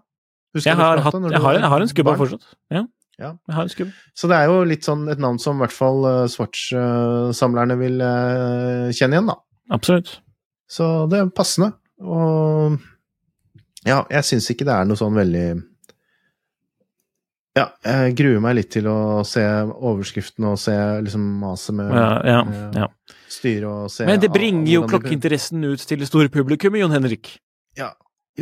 Jeg 0.60 0.76
har, 0.76 1.00
hatt, 1.00 1.16
jeg, 1.16 1.40
har, 1.40 1.56
jeg 1.56 1.72
har, 1.72 1.84
en 1.84 1.92
skubba 1.92 2.16
fortsatt. 2.20 2.50
Ja. 2.74 2.84
ja. 3.22 3.32
Jeg 3.48 3.56
har 3.56 3.68
en 3.68 3.72
skubba. 3.72 3.94
Så 4.18 4.28
det 4.28 4.40
er 4.40 4.52
jo 4.52 4.66
litt 4.68 4.88
sånn 4.88 5.06
et 5.14 5.22
navn 5.24 5.40
som 5.40 5.60
i 5.60 5.64
hvert 5.64 5.76
fall 5.76 6.04
uh, 6.04 6.26
Swatch-samlerne 6.32 7.78
vil 7.80 8.04
uh, 8.04 8.92
kjenne 8.92 9.16
igjen, 9.16 9.32
da. 9.32 9.38
Absolutt. 9.72 10.18
Så 10.72 10.88
det 11.12 11.22
er 11.22 11.32
passende. 11.36 11.72
Og 12.04 12.80
ja, 13.88 14.02
jeg 14.12 14.28
syns 14.28 14.50
ikke 14.52 14.68
det 14.68 14.76
er 14.76 14.90
noe 14.90 15.00
sånn 15.00 15.16
veldig 15.18 15.46
ja, 17.52 17.66
jeg 17.84 18.14
gruer 18.16 18.40
meg 18.40 18.56
litt 18.56 18.70
til 18.72 18.86
å 18.88 18.98
se 19.28 19.42
overskriften 19.44 20.46
og 20.48 20.60
se 20.62 20.76
liksom 21.04 21.24
maset 21.42 21.76
med, 21.76 21.90
ja, 21.92 22.12
ja, 22.24 22.68
ja. 22.78 22.86
styret 23.28 23.68
og 23.68 23.90
se 23.92 24.08
Men 24.08 24.22
det 24.24 24.30
bringer 24.32 24.70
jo 24.72 24.86
klokkeinteressen 24.88 25.66
ut 25.68 25.84
til 25.84 26.00
det 26.00 26.08
store 26.08 26.32
publikum, 26.32 26.78
Jon 26.80 26.96
Henrik. 26.96 27.34
Ja, 27.76 27.90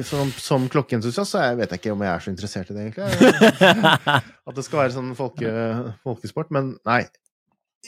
som, 0.07 0.29
som 0.39 0.67
klokkeentusiast 0.71 1.35
så 1.35 1.41
jeg 1.43 1.57
vet 1.59 1.73
jeg 1.73 1.81
ikke 1.81 1.95
om 1.95 2.03
jeg 2.05 2.11
er 2.11 2.23
så 2.23 2.31
interessert 2.31 2.69
i 2.71 2.75
det, 2.75 2.85
egentlig. 2.89 3.73
At 4.49 4.55
det 4.57 4.65
skal 4.65 4.83
være 4.83 4.95
sånn 4.95 5.09
folke, 5.17 5.51
folkesport. 6.05 6.49
Men 6.55 6.71
nei. 6.87 7.01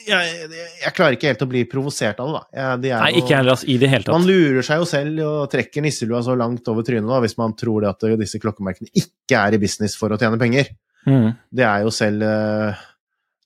jeg, 0.08 0.60
jeg 0.82 0.94
klarer 0.96 1.18
ikke 1.18 1.32
helt 1.32 1.44
å 1.44 1.50
bli 1.50 1.64
provosert 1.70 2.22
av 2.22 2.30
det, 2.30 2.36
da. 2.38 2.44
Jeg, 2.60 2.82
de 2.84 2.94
Nei, 2.94 3.00
noe, 3.02 3.24
ikke 3.24 3.36
heller, 3.38 3.56
altså, 3.56 3.68
i 3.68 3.76
det 3.82 3.90
hele 3.92 4.14
Man 4.14 4.28
lurer 4.28 4.68
seg 4.68 4.80
jo 4.80 4.88
selv 4.88 5.24
og 5.26 5.42
trekker 5.52 5.84
nisselua 5.84 6.22
så 6.24 6.36
langt 6.38 6.72
over 6.72 6.86
trynet 6.86 7.10
da, 7.10 7.20
hvis 7.24 7.38
man 7.40 7.56
tror 7.58 7.84
det 7.84 7.92
at 7.92 8.08
disse 8.22 8.40
klokkemerkene 8.42 8.92
ikke 8.92 9.42
er 9.42 9.58
i 9.58 9.60
business 9.62 9.98
for 10.00 10.14
å 10.14 10.20
tjene 10.20 10.40
penger. 10.40 10.72
Mm. 11.08 11.32
Det 11.50 11.66
er 11.66 11.82
jo 11.82 11.90
selv 11.90 12.22
eh, 12.22 12.82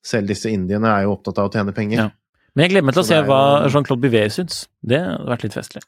Selv 0.04 0.28
disse 0.28 0.50
indiene 0.52 0.90
er 0.92 1.06
jo 1.06 1.14
opptatt 1.16 1.40
av 1.40 1.48
å 1.48 1.50
tjene 1.50 1.72
penger. 1.74 2.02
Ja. 2.04 2.10
Men 2.54 2.66
jeg 2.66 2.76
gleder 2.76 2.86
meg 2.88 2.94
til 2.96 3.02
å 3.02 3.08
se 3.08 3.16
hva 3.26 3.38
Jean-Claude 3.66 4.00
Bivet 4.04 4.32
syns. 4.32 4.66
Det 4.80 5.00
hadde 5.02 5.28
vært 5.28 5.42
litt 5.44 5.56
festlig. 5.56 5.82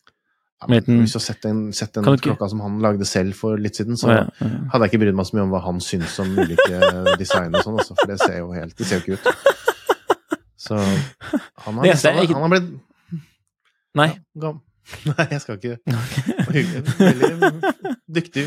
Ja, 0.61 0.67
men 0.73 0.83
Hvis 1.05 1.13
du 1.15 1.19
har 1.21 1.23
sett 1.23 1.43
den, 1.45 1.59
sett 1.73 1.93
den 1.95 2.03
klokka 2.05 2.49
som 2.51 2.61
han 2.65 2.81
lagde 2.83 3.07
selv 3.07 3.37
for 3.39 3.57
litt 3.63 3.77
siden, 3.79 3.95
så 3.97 4.09
ja, 4.11 4.23
ja. 4.43 4.47
hadde 4.73 4.89
jeg 4.89 4.91
ikke 4.93 5.01
brydd 5.05 5.15
meg 5.21 5.29
så 5.29 5.37
mye 5.37 5.45
om 5.47 5.53
hva 5.55 5.61
han 5.63 5.79
syns 5.85 6.17
om 6.19 6.33
ulike 6.35 6.81
design 7.21 7.55
og 7.55 7.63
sånn, 7.63 7.79
altså, 7.79 7.95
for 8.01 8.11
det 8.11 8.17
ser 8.25 8.41
jo 8.41 8.49
helt 8.57 8.75
Det 8.79 8.89
ser 8.89 8.99
jo 8.99 9.05
ikke 9.07 9.21
ut. 9.21 9.29
Så 10.59 10.75
han 10.83 11.79
har, 11.79 11.85
Det 11.87 11.95
han, 12.03 12.25
ikke- 12.25 12.35
han 12.35 12.43
har 12.43 12.55
blitt 12.57 12.73
Nei. 13.99 14.09
Nei, 15.09 15.25
jeg 15.31 15.41
skal 15.45 15.59
ikke. 15.59 15.79
Veldig 16.49 17.63
dyktig 18.19 18.45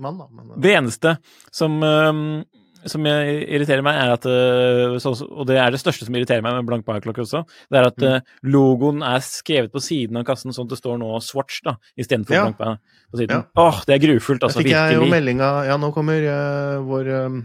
mann, 0.00 0.18
da. 0.18 0.26
Men, 0.34 0.54
Det 0.60 0.72
eneste 0.76 1.16
som, 1.54 1.76
øhm, 1.82 2.42
som 2.86 3.04
jeg 3.04 3.42
irriterer 3.48 3.82
meg, 3.84 3.96
er 4.00 4.12
at 4.14 4.24
øh, 4.24 4.94
Og 5.30 5.46
det 5.46 5.56
er 5.58 5.70
det 5.70 5.80
største 5.80 6.06
som 6.06 6.14
irriterer 6.14 6.40
meg 6.42 6.54
med 6.56 6.66
blank 6.68 6.84
bar-klokke 6.86 7.20
også, 7.24 7.42
det 7.70 7.78
er 7.80 7.86
at 7.90 7.96
Mm. 8.00 8.06
øh, 8.08 8.20
logoen 8.44 9.02
er 9.02 9.20
skrevet 9.20 9.72
på 9.72 9.80
siden 9.82 10.16
av 10.16 10.24
kassen 10.24 10.52
sånn 10.52 10.64
at 10.64 10.70
det 10.70 10.78
står 10.80 10.98
nå 10.98 11.20
Swatch 11.20 11.60
da, 11.64 11.76
istedenfor 11.98 12.34
Ja. 12.34 12.42
blank 12.48 12.58
bar 12.58 12.78
på 13.12 13.18
siden. 13.20 13.30
Ja. 13.30 13.42
Åh, 13.56 13.82
det 13.86 13.94
er 13.98 14.06
grufullt, 14.06 14.42
altså. 14.42 14.62
fikk 14.62 14.72
jeg 14.72 14.94
jo 14.96 15.04
meldinga 15.10 15.66
Ja, 15.66 15.76
nå 15.76 15.92
kommer 15.92 16.20
uh, 16.24 16.80
vår 16.86 17.08
uh, 17.08 17.42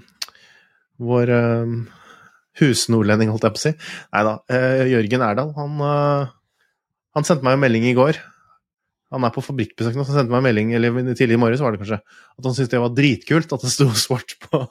Vår 0.99 1.27
uh, 1.29 1.85
husnordlending, 2.61 3.29
holdt 3.33 3.43
jeg 3.43 3.51
på 3.51 3.59
å 3.59 3.63
si. 3.65 3.71
Nei 4.13 4.23
da. 4.23 4.37
eh, 4.47 4.85
Jørgen 4.87 5.23
Erdal, 5.27 5.49
han, 5.57 5.73
eh, 5.83 6.27
han 7.17 7.23
sendte 7.27 7.43
meg 7.43 7.57
en 7.57 7.59
melding 7.65 7.83
i 7.89 7.93
går. 7.97 8.15
Han 9.13 9.23
er 9.23 9.31
på 9.35 9.43
fabrikkbesøk 9.45 9.95
nå, 9.95 10.03
så 10.07 10.15
sendte 10.15 10.33
meg 10.33 10.39
en 10.41 10.45
melding 10.47 10.71
eller 10.75 10.95
tidlig 11.15 11.35
i 11.37 11.39
morges 11.39 11.61
var 11.61 11.75
det 11.75 11.79
kanskje, 11.83 11.99
at 12.01 12.47
han 12.47 12.55
syntes 12.57 12.71
det 12.71 12.79
var 12.81 12.89
dritkult 12.97 13.53
at 13.53 13.61
det 13.63 13.69
sto 13.71 13.85
svart 13.93 14.33
på 14.41 14.63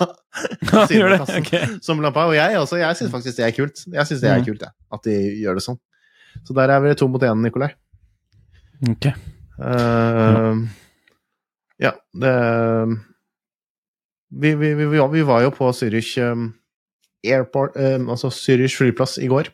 siden 0.91 1.15
av 1.15 1.23
kassen. 1.23 1.77
Som 1.87 2.03
lampa. 2.03 2.27
Og 2.29 2.35
jeg 2.37 2.59
også, 2.59 2.81
jeg 2.83 2.99
syns 2.99 3.13
faktisk 3.15 3.39
det 3.39 3.47
er 3.47 3.55
kult. 3.57 3.85
Jeg 3.95 4.07
synes 4.11 4.21
det 4.25 4.31
er 4.33 4.41
Mhm. 4.43 4.47
kult, 4.49 4.65
jeg. 4.67 4.75
At 4.93 5.07
de 5.07 5.15
gjør 5.45 5.55
det 5.61 5.65
sånn. 5.69 5.79
Så 6.45 6.57
der 6.59 6.69
er 6.75 6.81
vi 6.83 6.95
to 6.99 7.07
mot 7.09 7.23
én, 7.23 7.41
Nikolai. 7.47 7.71
Ok. 8.91 9.07
Uh, 9.55 10.67
ja, 11.79 11.93
det 12.19 12.35
vi, 14.35 14.51
vi, 14.59 14.75
vi, 14.75 14.87
vi 14.91 15.23
var 15.23 15.45
jo 15.47 15.53
på 15.55 15.69
Zürich 15.79 16.17
um, 16.19 16.49
Airport, 17.25 17.77
um, 17.79 18.09
altså 18.11 18.33
Zürich 18.35 18.75
flyplass 18.77 19.15
i 19.23 19.29
går. 19.31 19.49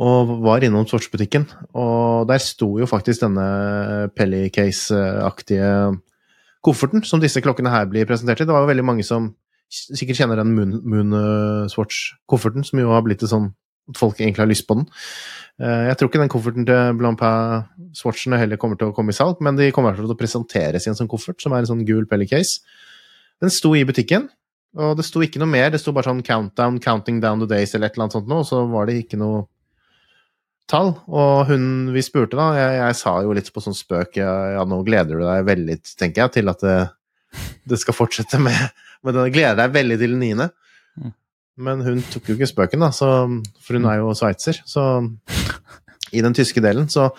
Og 0.00 0.30
var 0.46 0.64
innom 0.64 0.86
Swatch-butikken. 0.88 1.44
Og 1.76 2.28
der 2.30 2.40
sto 2.40 2.78
jo 2.80 2.88
faktisk 2.88 3.26
denne 3.26 4.08
Pellicase-aktige 4.16 6.00
kofferten 6.64 7.04
som 7.04 7.20
disse 7.20 7.42
klokkene 7.44 7.72
her 7.72 7.88
blir 7.90 8.08
presentert 8.08 8.40
i. 8.40 8.46
Det 8.48 8.54
var 8.54 8.64
jo 8.64 8.70
veldig 8.72 8.86
mange 8.86 9.04
som 9.06 9.34
sikkert 9.70 10.18
kjenner 10.18 10.40
den 10.40 10.54
Moon, 10.56 10.78
Moon 10.82 11.14
eh, 11.14 12.64
som 12.64 12.80
jo 12.80 12.90
har 12.90 13.04
blitt 13.06 13.22
sånn 13.28 13.52
at 13.90 13.98
folk 13.98 14.18
egentlig 14.20 14.42
har 14.44 14.50
lyst 14.50 14.66
på 14.68 14.76
den. 14.78 14.88
Eh, 15.60 15.86
Jeg 15.90 15.98
tror 15.98 16.10
ikke 16.10 16.22
den 16.22 16.32
kofferten 16.32 16.66
til 16.66 16.98
Blancpain-swatchene 16.98 18.40
heller 18.40 18.60
kommer 18.60 18.80
til 18.80 18.90
å 18.90 18.96
komme 18.96 19.14
i 19.14 19.16
salg, 19.16 19.40
men 19.44 19.58
de 19.58 19.70
kommer 19.74 19.96
til 19.96 20.10
å 20.10 20.18
presenteres 20.18 20.86
i 20.86 20.92
en 20.92 20.98
sånn 20.98 21.10
koffert, 21.10 21.40
som 21.42 21.52
er 21.54 21.62
en 21.62 21.72
sånn 21.72 21.86
gul 21.86 22.08
pellicase. 22.10 22.60
Den 23.40 23.52
sto 23.52 23.72
i 23.76 23.86
butikken, 23.88 24.28
og 24.76 24.98
det 24.98 25.06
sto 25.06 25.22
ikke 25.24 25.40
noe 25.42 25.50
mer. 25.50 25.70
Det 25.70 25.80
sto 25.80 25.92
bare 25.92 26.10
sånn 26.10 26.22
'countdown', 26.22 26.80
'counting 26.80 27.20
down 27.20 27.40
the 27.40 27.46
days' 27.46 27.74
eller 27.74 27.86
et 27.86 27.94
eller 27.94 28.04
annet 28.04 28.12
sånt 28.12 28.28
noe, 28.28 28.40
og 28.40 28.46
så 28.46 28.68
var 28.70 28.86
det 28.86 29.04
ikke 29.04 29.18
noe 29.18 29.46
tall. 30.70 30.92
Og 31.10 31.48
hun 31.50 31.64
vi 31.94 32.02
spurte, 32.06 32.38
da, 32.38 32.48
jeg, 32.58 32.78
jeg 32.80 32.98
sa 33.00 33.16
jo 33.26 33.34
litt 33.36 33.50
på 33.54 33.62
sånn 33.64 33.76
spøk 33.76 34.16
ja, 34.22 34.62
nå 34.68 34.80
gleder 34.86 35.18
du 35.20 35.26
deg 35.26 35.44
veldig, 35.48 35.76
tenker 35.98 36.24
jeg, 36.24 36.34
til 36.38 36.52
at 36.54 36.64
det, 36.64 36.78
det 37.70 37.80
skal 37.82 37.96
fortsette 37.98 38.40
med, 38.42 38.70
med 39.06 39.18
den. 39.18 39.30
Gleder 39.34 39.58
deg 39.64 39.74
veldig 39.76 39.98
til 40.00 40.14
den 40.16 40.22
niende. 40.24 40.48
Mm. 41.00 41.12
Men 41.66 41.82
hun 41.84 42.00
tok 42.14 42.30
jo 42.30 42.38
ikke 42.38 42.48
spøken, 42.48 42.80
da, 42.86 42.88
så, 42.94 43.10
for 43.60 43.76
hun 43.78 43.86
er 43.90 44.00
jo 44.00 44.14
sveitser. 44.16 44.62
Så 44.68 44.86
i 46.16 46.22
den 46.24 46.34
tyske 46.34 46.62
delen, 46.64 46.88
så, 46.90 47.10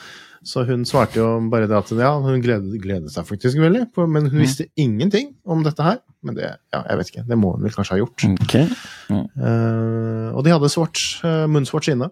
så 0.44 0.64
hun 0.68 0.82
svarte 0.90 1.20
jo 1.20 1.28
bare 1.52 1.68
det 1.70 1.78
at 1.78 1.92
ja, 1.96 2.14
hun 2.24 2.42
gledet, 2.44 2.74
gledet 2.84 3.12
seg 3.14 3.28
faktisk 3.30 3.60
veldig, 3.62 3.86
for, 3.96 4.10
men 4.10 4.26
hun 4.32 4.40
Mm. 4.40 4.46
visste 4.46 4.66
ingenting 4.80 5.36
om 5.46 5.62
dette 5.68 5.86
her. 5.86 6.00
Men 6.26 6.36
det, 6.38 6.50
ja, 6.74 6.82
jeg 6.86 6.98
vet 7.00 7.12
ikke, 7.14 7.24
det 7.30 7.38
må 7.40 7.54
hun 7.56 7.64
vel 7.66 7.74
kanskje 7.74 7.96
ha 7.96 8.02
gjort. 8.02 8.26
Okay. 8.46 8.66
Mm. 9.10 9.24
Uh, 9.38 10.28
og 10.38 10.44
de 10.46 10.52
hadde 10.54 10.70
Swatch, 10.70 11.22
uh, 11.26 11.46
Moonswatch 11.50 11.90
inne. 11.94 12.12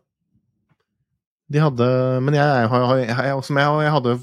De 1.49 1.61
hadde 1.63 1.85
Men 2.21 2.35
jeg, 2.37 2.45
jeg, 2.45 3.07
jeg, 3.09 3.43
jeg, 3.57 3.91
hadde 3.95 4.15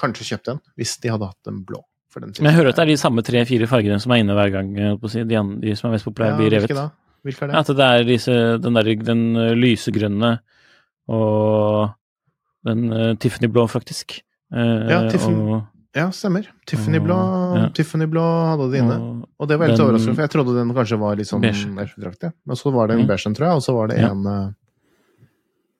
kanskje 0.00 0.28
kjøpt 0.32 0.52
en, 0.54 0.62
hvis 0.78 0.96
de 1.02 1.12
hadde 1.12 1.28
hatt 1.30 1.38
den 1.46 1.62
blå. 1.66 1.82
For 2.10 2.22
den 2.22 2.34
Men 2.38 2.50
jeg 2.50 2.58
hører 2.60 2.72
at 2.72 2.78
det 2.78 2.84
er 2.86 2.92
de 2.92 3.00
samme 3.00 3.22
tre-fire 3.26 3.66
fargene 3.70 3.98
som 4.02 4.12
er 4.14 4.22
inne 4.22 4.36
hver 4.38 4.52
gang. 4.54 4.72
De, 4.74 5.40
de 5.62 5.76
som 5.78 5.90
er 5.90 5.96
mest 5.96 6.06
populære, 6.06 6.38
blir 6.38 6.52
revet. 6.54 6.70
Hvilke? 6.70 6.88
Hvilke 7.24 7.46
er 7.46 7.50
det? 7.50 7.54
Ja, 7.56 7.62
at 7.64 7.76
det 7.78 7.86
er 7.90 8.08
disse, 8.08 8.34
den, 8.62 8.78
der, 8.78 8.90
den 9.06 9.22
lysegrønne 9.58 10.32
og 11.10 11.94
den 12.64 12.88
uh, 12.92 13.12
Tiffany 13.20 13.50
blå, 13.52 13.66
faktisk. 13.68 14.18
Uh, 14.54 14.88
Ja, 14.88 15.00
Tiffany- 15.10 15.40
og, 15.54 15.62
Ja, 15.94 16.08
stemmer. 16.10 16.48
Tiffany 16.66 16.98
blå, 16.98 17.14
Ja. 17.54 17.68
Tiffany 17.70 18.06
hadde 18.10 18.70
de 18.72 18.78
inne. 18.78 18.96
og 18.98 19.28
Og 19.38 19.48
det 19.48 19.58
var 19.58 19.68
litt 19.68 19.78
overraskende, 19.78 20.14
for 20.16 20.22
jeg 20.22 20.30
trodde 20.30 20.54
den 20.58 20.74
kanskje 20.74 20.98
var 20.98 21.14
litt 21.16 21.28
sånn 21.28 21.40
Beige. 21.40 22.32
Men 22.46 22.56
så 22.56 22.72
var 22.72 22.88
det 22.88 22.94
en 22.96 23.00
Ja. 23.02 23.06
beige 23.06 23.26
en, 23.26 23.34
tror 23.34 23.46
jeg, 23.46 23.54
og 23.54 23.62
så 23.62 23.74
var 23.74 23.86
det 23.88 23.98
Ja. 24.00 24.10
en 24.10 24.26
eh, 24.26 24.50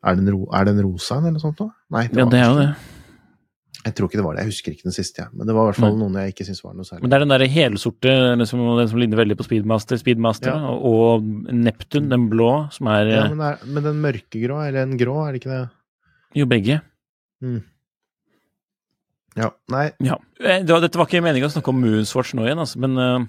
er 0.04 0.16
det 0.18 0.24
en, 0.26 0.32
ro, 0.36 0.42
er 0.52 0.64
det 0.68 0.74
en 0.76 0.82
rosa 0.86 1.16
en, 1.18 1.24
eller 1.28 1.38
noe 1.38 1.44
sånt? 1.44 1.58
Da? 1.60 1.70
Nei, 1.96 2.04
Ja, 2.10 2.24
var 2.24 2.30
det 2.34 2.40
er 2.42 2.50
jo 2.50 2.58
det. 2.60 2.68
Jeg 3.84 3.92
tror 3.98 4.08
ikke 4.08 4.16
det 4.16 4.24
var 4.24 4.36
det. 4.36 4.42
Jeg 4.46 4.48
husker 4.54 4.72
ikke 4.72 4.86
den 4.88 4.94
siste, 4.96 5.20
jeg. 5.20 5.28
Men 5.36 5.46
det 5.48 5.54
var 5.56 5.66
i 5.66 5.68
hvert 5.68 5.80
fall 5.82 5.96
noen 6.00 6.14
jeg 6.16 6.32
ikke 6.32 6.44
syntes 6.46 6.62
var 6.64 6.72
noe 6.78 6.86
særlig. 6.88 7.02
Men 7.04 7.10
det 7.12 7.16
er 7.18 7.22
den 7.24 7.32
derre 7.34 7.48
helsorte, 7.52 8.12
den 8.40 8.46
som, 8.48 8.62
den 8.78 8.88
som 8.88 9.00
ligner 9.02 9.18
veldig 9.20 9.36
på 9.36 9.44
Speedmaster, 9.44 10.00
Speedmaster 10.00 10.54
Ja. 10.54 10.70
og, 10.72 11.26
Neptun, 11.52 12.06
den 12.08 12.24
blå, 12.32 12.48
som 12.72 12.88
er 12.94 13.10
ja, 13.12 13.18
eh, 13.26 13.34
men, 13.34 13.42
det 13.42 13.50
er, 13.50 13.68
men 13.76 13.86
den 13.90 14.00
mørkegrå, 14.06 14.62
eller 14.68 14.86
en 14.86 14.96
grå, 14.96 15.18
er 15.26 15.32
det 15.36 15.42
ikke 15.42 15.52
det? 15.52 15.62
Jo, 16.40 16.46
begge. 16.54 16.80
Ja. 19.36 19.50
Nei. 19.74 19.86
Ja. 20.06 20.16
Eh, 20.40 20.62
Det 20.64 20.72
var, 20.72 20.80
dette 20.84 20.98
var 21.00 21.08
ikke 21.10 21.20
meningen 21.24 21.50
å 21.50 21.52
snakke 21.52 21.72
om 21.74 21.80
Moonswatch 21.84 22.34
nå 22.38 22.46
igjen, 22.46 22.60
altså, 22.64 22.80
men 22.84 22.96
eh, 22.96 23.26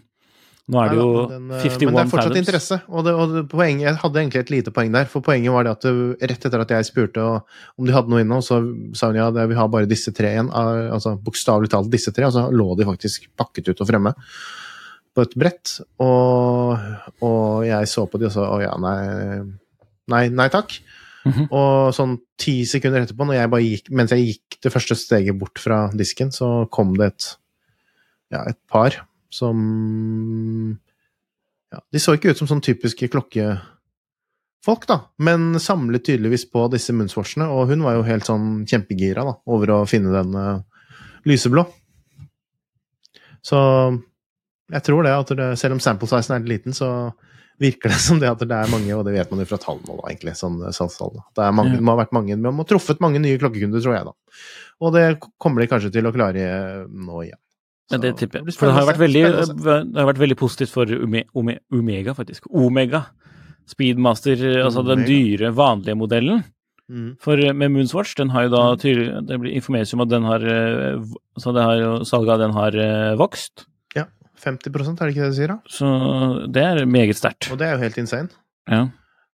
nå 0.67 0.79
er 0.81 0.89
det 0.89 0.98
jo 0.98 1.05
Nei 1.05 1.15
da, 1.29 1.38
men 1.39 1.50
den, 1.50 1.57
eh, 1.60 1.63
51 1.69 1.86
Men 1.86 1.95
det 1.95 2.01
er 2.01 2.10
fortsatt 2.10 2.24
fathoms. 2.31 2.41
interesse. 2.41 2.77
Og, 2.89 3.03
det, 3.05 3.13
og 3.13 3.34
poenget, 3.51 3.84
jeg 3.86 4.00
hadde 4.01 4.19
egentlig 4.22 4.39
et 4.41 4.50
lite 4.53 4.72
poeng 4.74 4.91
der. 4.95 5.05
For 5.12 5.22
poenget 5.22 5.53
var 5.53 5.63
det 5.67 5.74
at 5.75 5.86
det, 5.86 5.93
rett 6.31 6.45
etter 6.50 6.63
at 6.63 6.74
jeg 6.74 6.88
spurte 6.89 7.22
om 7.77 7.86
de 7.86 7.93
hadde 7.93 8.10
noe 8.10 8.24
inne, 8.25 8.39
så 8.41 8.57
sa 8.98 9.12
hun 9.12 9.19
ja, 9.19 9.27
det, 9.36 9.45
vi 9.51 9.60
har 9.60 9.69
bare 9.69 9.86
disse 9.89 10.10
tre 10.15 10.31
igjen. 10.34 10.50
al- 10.50 10.89
Altså 10.95 11.13
bokstavelig 11.22 11.69
talt 11.69 11.91
disse 11.93 12.12
tre. 12.15 12.25
Og 12.25 12.34
så 12.34 12.48
lå 12.50 12.72
de 12.79 12.88
faktisk 12.89 13.29
pakket 13.38 13.69
ut 13.69 13.81
og 13.86 13.91
fremme 13.93 14.15
på 15.15 15.22
et 15.22 15.38
brett. 15.39 15.75
Og, 16.01 16.75
og 17.22 17.65
jeg 17.69 17.88
så 17.93 18.07
på 18.10 18.19
de 18.19 18.25
og 18.25 18.34
sa 18.34 18.50
å 18.50 18.60
ja, 18.65 18.74
nei, 18.81 19.45
nei, 20.12 20.27
nei 20.34 20.50
takk. 20.50 20.79
Mhm. 21.25 21.48
Og 21.55 21.93
sånn 21.98 22.19
ti 22.38 22.60
sekunder 22.69 23.01
etterpå, 23.05 23.25
jeg 23.34 23.50
gikk, 23.69 23.88
mens 23.98 24.12
jeg 24.13 24.25
gikk 24.34 24.60
det 24.65 24.74
første 24.74 24.98
steget 24.98 25.38
bort 25.39 25.57
fra 25.62 25.89
disken, 25.93 26.29
så 26.34 26.67
kom 26.74 26.93
det 26.98 27.07
et, 27.13 27.29
ja, 28.34 28.43
et 28.50 28.57
par 28.69 28.98
som 29.36 30.77
ja, 31.74 31.82
De 31.92 32.00
så 32.00 32.15
ikke 32.15 32.32
ut 32.32 32.39
som 32.39 32.48
sånn 32.50 32.63
typiske 32.63 33.10
klokkefolk, 33.12 34.86
da, 34.88 35.00
men 35.20 35.60
samlet 35.60 36.06
tydeligvis 36.08 36.48
på 36.51 36.68
disse 36.74 36.96
munnsvorsene, 36.96 37.48
og 37.51 37.72
hun 37.74 37.84
var 37.86 37.98
jo 37.98 38.06
helt 38.08 38.27
sånn 38.30 38.63
kjempegira 38.70 39.25
da, 39.27 39.36
over 39.51 39.74
å 39.75 39.80
finne 39.89 40.13
den 40.15 40.36
eh, 40.39 40.88
lyseblå. 41.27 41.65
Så 43.46 43.60
jeg 44.74 44.82
tror 44.88 45.06
det 45.06 45.13
at 45.13 45.32
det, 45.38 45.51
selv 45.62 45.77
om 45.77 45.84
sample 45.84 46.10
sizen 46.10 46.34
er 46.38 46.42
litt 46.46 46.54
liten, 46.56 46.74
så 46.77 46.89
virker 47.62 47.92
det 47.94 48.00
som 48.08 48.20
det 48.22 48.32
at 48.32 48.42
det 48.42 48.56
er 48.58 48.72
mange, 48.72 48.92
og 48.96 49.06
det 49.08 49.13
vet 49.15 49.32
man 49.32 49.44
jo 49.44 49.50
fra 49.51 49.60
tallene 49.62 49.92
nå, 49.92 50.00
egentlig, 50.10 50.34
sånn 50.39 50.62
salgstallene. 50.74 51.22
da. 51.22 51.32
Det, 51.38 51.48
er 51.50 51.58
mange, 51.60 51.75
Ja. 51.77 51.84
må 51.86 51.94
ha 51.96 52.01
vært 52.04 52.15
mange, 52.18 52.38
man 52.39 52.56
må 52.58 52.65
ha 52.65 52.72
truffet 52.72 53.04
mange 53.04 53.22
nye 53.24 53.39
klokkekunder, 53.42 53.84
tror 53.84 53.98
jeg, 54.00 54.08
da. 54.10 54.15
Og 54.84 54.92
det 54.96 55.06
kommer 55.39 55.63
de 55.63 55.70
kanskje 55.72 55.92
til 55.96 56.08
å 56.10 56.13
klare 56.15 56.42
eh, 56.46 56.86
nå 56.89 57.22
igjen. 57.27 57.39
Ja, 57.92 58.00
det 58.01 58.15
tipper 58.18 58.42
jeg. 58.42 58.56
For 58.58 58.68
det 58.70 58.75
har 58.75 58.86
jo 58.86 58.89
vært 58.89 59.04
veldig, 59.04 59.22
se. 59.46 59.56
det 59.62 60.00
har 60.01 60.10
vært 60.10 60.22
veldig 60.24 60.38
positivt 60.39 60.74
for 60.74 60.89
Ome, 61.06 61.22
Ome, 61.38 61.60
Omega, 61.74 62.15
faktisk. 62.18 62.48
Omega. 62.50 63.04
Speedmaster, 63.70 64.42
altså 64.63 64.84
den 64.86 65.06
dyre, 65.08 65.51
vanlige 65.58 65.98
modellen. 65.98 66.44
Mm. 66.89 67.15
For 67.22 67.42
eh, 67.42 67.54
med 67.58 67.74
Moonswatch, 67.74 68.13
den 68.18 68.30
har 68.34 68.46
jo 68.46 68.51
da 68.54 68.63
Mm. 68.75 68.82
tydelig 68.82 69.27
Det 69.27 69.39
blir 69.42 69.56
informeres 69.58 69.94
om 69.96 70.01
at 70.01 70.10
den 70.10 70.24
har 70.24 70.44
eh, 70.46 71.00
Så 71.42 71.54
det 71.56 71.63
har 71.65 71.80
jo 71.80 72.04
salget 72.06 72.34
av 72.36 72.39
den 72.44 72.54
har 72.54 72.72
vokst. 73.18 73.65
Ja. 73.96 74.06
50 74.38 74.70
er 74.70 75.08
det 75.08 75.15
ikke 75.15 75.25
det 75.25 75.32
du 75.34 75.39
sier, 75.39 75.48
da? 75.48 75.58
Så 75.65 76.51
det 76.54 76.62
er 76.62 76.86
meget 76.86 77.18
sterkt. 77.18 77.50
Og 77.51 77.58
det 77.58 77.65
er 77.65 77.74
jo 77.74 77.82
helt 77.88 77.98
insane. 77.98 78.30
Ja. 78.70 78.84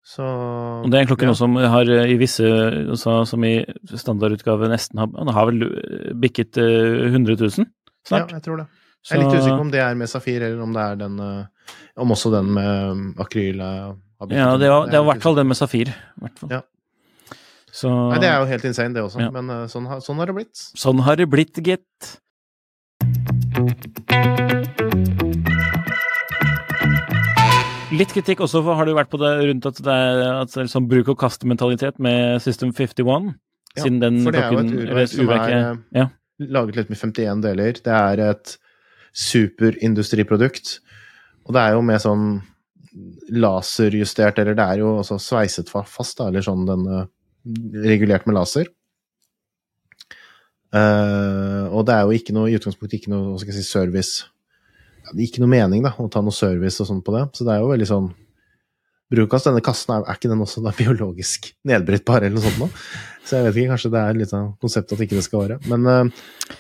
Så 0.06 0.24
Og 0.24 0.88
det 0.90 0.96
er 0.96 1.02
en 1.04 1.10
klokke 1.10 1.26
ja. 1.26 1.30
nå 1.30 1.36
som 1.36 1.56
har 1.56 1.88
eh, 1.92 2.14
i 2.14 2.16
visse 2.20 2.46
altså, 2.46 3.20
Som 3.28 3.44
i 3.44 3.60
standardutgave 3.84 4.70
nesten 4.72 4.98
har 5.02 5.10
Den 5.12 5.32
har 5.36 5.50
vel 5.50 5.66
eh, 5.66 6.14
bikket 6.16 6.56
eh, 6.58 7.10
100 7.10 7.36
000 7.36 7.68
Ja, 8.10 8.24
jeg 8.26 8.42
tror 8.42 8.56
det. 8.62 8.66
Så, 9.02 9.14
Jeg 9.14 9.20
er 9.20 9.24
litt 9.24 9.38
usikker 9.40 9.56
på 9.56 9.64
om 9.64 9.70
det 9.72 9.80
er 9.80 9.94
med 9.96 10.08
safir, 10.08 10.42
eller 10.42 10.62
om 10.62 10.72
det 10.76 10.82
er 10.82 10.96
den 11.00 11.20
eh, 11.20 11.74
Om 11.96 12.10
også 12.12 12.32
den 12.34 12.50
med 12.52 12.90
um, 12.90 13.14
akryl 13.18 13.60
eh, 13.60 13.94
Ja, 14.36 14.56
det 14.60 14.68
var, 14.68 14.86
det 14.90 14.98
er 14.98 15.00
var 15.00 15.04
i 15.04 15.08
hvert 15.14 15.22
fall 15.22 15.34
den 15.38 15.48
med 15.48 15.56
Safir. 15.56 15.88
i 15.88 16.20
hvert 16.20 16.38
fall. 16.38 16.50
Ja. 16.52 16.60
Så 17.72 17.88
Nei, 18.10 18.18
det 18.20 18.28
er 18.28 18.40
jo 18.42 18.48
helt 18.50 18.64
insane, 18.68 18.92
det 18.94 19.02
også. 19.02 19.20
Ja. 19.22 19.30
Men 19.30 19.48
eh, 19.50 19.66
sånn, 19.72 19.86
har- 19.88 20.00
sånn 20.04 20.18
har 20.20 20.26
det 20.26 20.34
blitt. 20.34 20.56
sånn 20.76 21.00
har 21.06 21.16
det 21.16 21.28
blitt, 21.30 21.56
gitt. 21.64 22.10
Litt 27.90 28.12
kritikk 28.14 28.38
også 28.44 28.60
for, 28.62 28.76
har 28.78 28.86
det 28.86 28.94
vært 28.94 29.10
på 29.10 29.18
det 29.18 29.30
rundt 29.48 29.66
at 29.66 29.78
det 29.82 29.94
er, 29.94 30.20
at 30.44 30.52
det 30.54 30.60
er 30.62 30.68
sånn 30.70 30.86
bruk 30.90 31.08
og 31.10 31.18
kast-mentalitet 31.18 31.98
med 32.02 32.38
System 32.44 32.70
51. 32.72 33.32
Ja, 33.76 33.82
siden 33.84 33.98
den 34.02 34.20
For 34.24 34.34
det 34.34 34.42
er 34.44 34.54
jo 34.54 34.60
et 34.62 34.74
urverk 34.76 35.10
som 35.10 35.30
er 35.34 35.50
er- 35.56 35.80
ja. 35.98 36.06
Laget 36.40 36.78
litt 36.78 36.92
med 36.92 37.00
51 37.00 37.44
deler. 37.44 37.80
Det 37.84 37.94
er 37.96 38.24
et 38.30 38.54
superindustriprodukt. 39.16 40.78
Og 41.46 41.54
det 41.56 41.62
er 41.62 41.76
jo 41.76 41.84
med 41.84 42.02
sånn 42.02 42.26
laserjustert, 43.30 44.40
eller 44.42 44.56
det 44.58 44.66
er 44.66 44.82
jo 44.82 44.96
også 45.00 45.18
sveiset 45.22 45.70
fast, 45.70 46.18
da, 46.18 46.28
eller 46.28 46.44
sånn 46.44 46.66
den 46.66 46.86
eh, 46.90 47.06
regulert 47.86 48.26
med 48.26 48.36
laser. 48.38 48.70
Uh, 50.70 51.66
og 51.74 51.82
det 51.88 51.96
er 51.96 52.04
jo 52.06 52.14
ikke 52.14 52.34
noe, 52.34 52.46
i 52.46 52.54
utgangspunktet 52.54 53.00
ikke 53.00 53.10
noe 53.10 53.32
hva 53.32 53.40
skal 53.40 53.50
jeg 53.50 53.64
si, 53.64 53.72
service 53.72 54.20
ja, 55.02 55.08
Det 55.10 55.16
er 55.16 55.24
ikke 55.24 55.40
noe 55.42 55.50
mening 55.50 55.82
da, 55.82 55.90
å 55.98 56.06
ta 56.06 56.22
noe 56.22 56.34
service 56.34 56.78
og 56.78 56.86
sånn 56.86 57.00
på 57.02 57.14
det. 57.16 57.24
Så 57.34 57.46
det 57.46 57.56
er 57.56 57.64
jo 57.64 57.72
veldig 57.72 57.88
sånn 57.90 58.06
Bruk 59.10 59.34
av 59.34 59.42
denne 59.42 59.62
kassen, 59.64 59.90
er, 59.96 60.06
ikke 60.14 60.30
den 60.30 60.42
også 60.44 60.62
da 60.62 60.72
biologisk 60.76 61.50
nedbrytbar 61.66 62.22
eller 62.22 62.36
noe 62.38 62.46
sånt 62.46 62.60
noe? 62.62 62.82
Så 63.26 63.36
jeg 63.36 63.48
vet 63.48 63.56
ikke, 63.58 63.72
kanskje 63.74 63.92
det 63.94 64.02
er 64.02 64.18
litt 64.18 64.34
av 64.36 64.50
konseptet 64.62 64.94
at 64.94 65.04
ikke 65.04 65.18
det 65.18 65.24
skal 65.26 65.44
være. 65.44 65.60
Men 65.70 65.88
eh, 65.90 66.58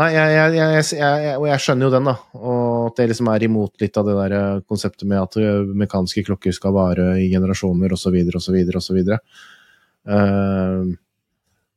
Nei, 0.00 0.06
jeg, 0.14 0.54
jeg, 0.56 0.84
jeg, 0.96 1.32
og 1.36 1.42
jeg 1.50 1.60
skjønner 1.60 1.84
jo 1.84 1.92
den, 1.92 2.06
da. 2.08 2.14
Og 2.38 2.86
at 2.86 2.96
det 2.96 3.10
liksom 3.10 3.28
er 3.28 3.42
imot 3.44 3.82
litt 3.82 3.98
av 4.00 4.06
det 4.08 4.14
der 4.16 4.34
eh, 4.38 4.62
konseptet 4.64 5.04
med 5.08 5.20
at 5.20 5.36
eh, 5.36 5.68
mekaniske 5.82 6.24
klokker 6.30 6.56
skal 6.56 6.72
vare 6.72 7.10
i 7.20 7.26
generasjoner 7.28 7.92
osv. 7.92 8.16
osv. 8.40 8.56
osv. 8.80 9.00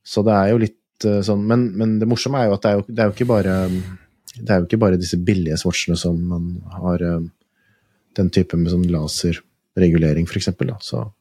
Så 0.06 0.24
det 0.26 0.34
er 0.38 0.50
jo 0.50 0.62
litt 0.64 1.06
sånn 1.26 1.42
men, 1.44 1.66
men 1.76 1.98
det 2.00 2.08
morsomme 2.08 2.40
er 2.40 2.48
jo 2.48 2.54
at 2.56 2.64
det 2.64 2.70
er 2.70 2.78
jo, 2.78 2.84
det 2.88 3.02
er 3.02 3.10
jo 3.10 3.14
ikke 3.14 3.28
bare 3.28 3.56
det 3.68 4.48
er 4.48 4.62
jo 4.62 4.64
ikke 4.64 4.80
bare 4.80 4.98
disse 4.98 5.18
billige 5.20 5.58
swatchene 5.60 5.98
som 6.00 6.16
man 6.30 6.46
har 6.72 7.04
den 8.16 8.30
type 8.32 8.56
med 8.56 8.72
sånn 8.72 8.88
laserregulering, 8.88 9.45
for 9.76 10.36
eksempel. 10.40 10.66
Da. 10.72 10.76
Så 10.80 11.12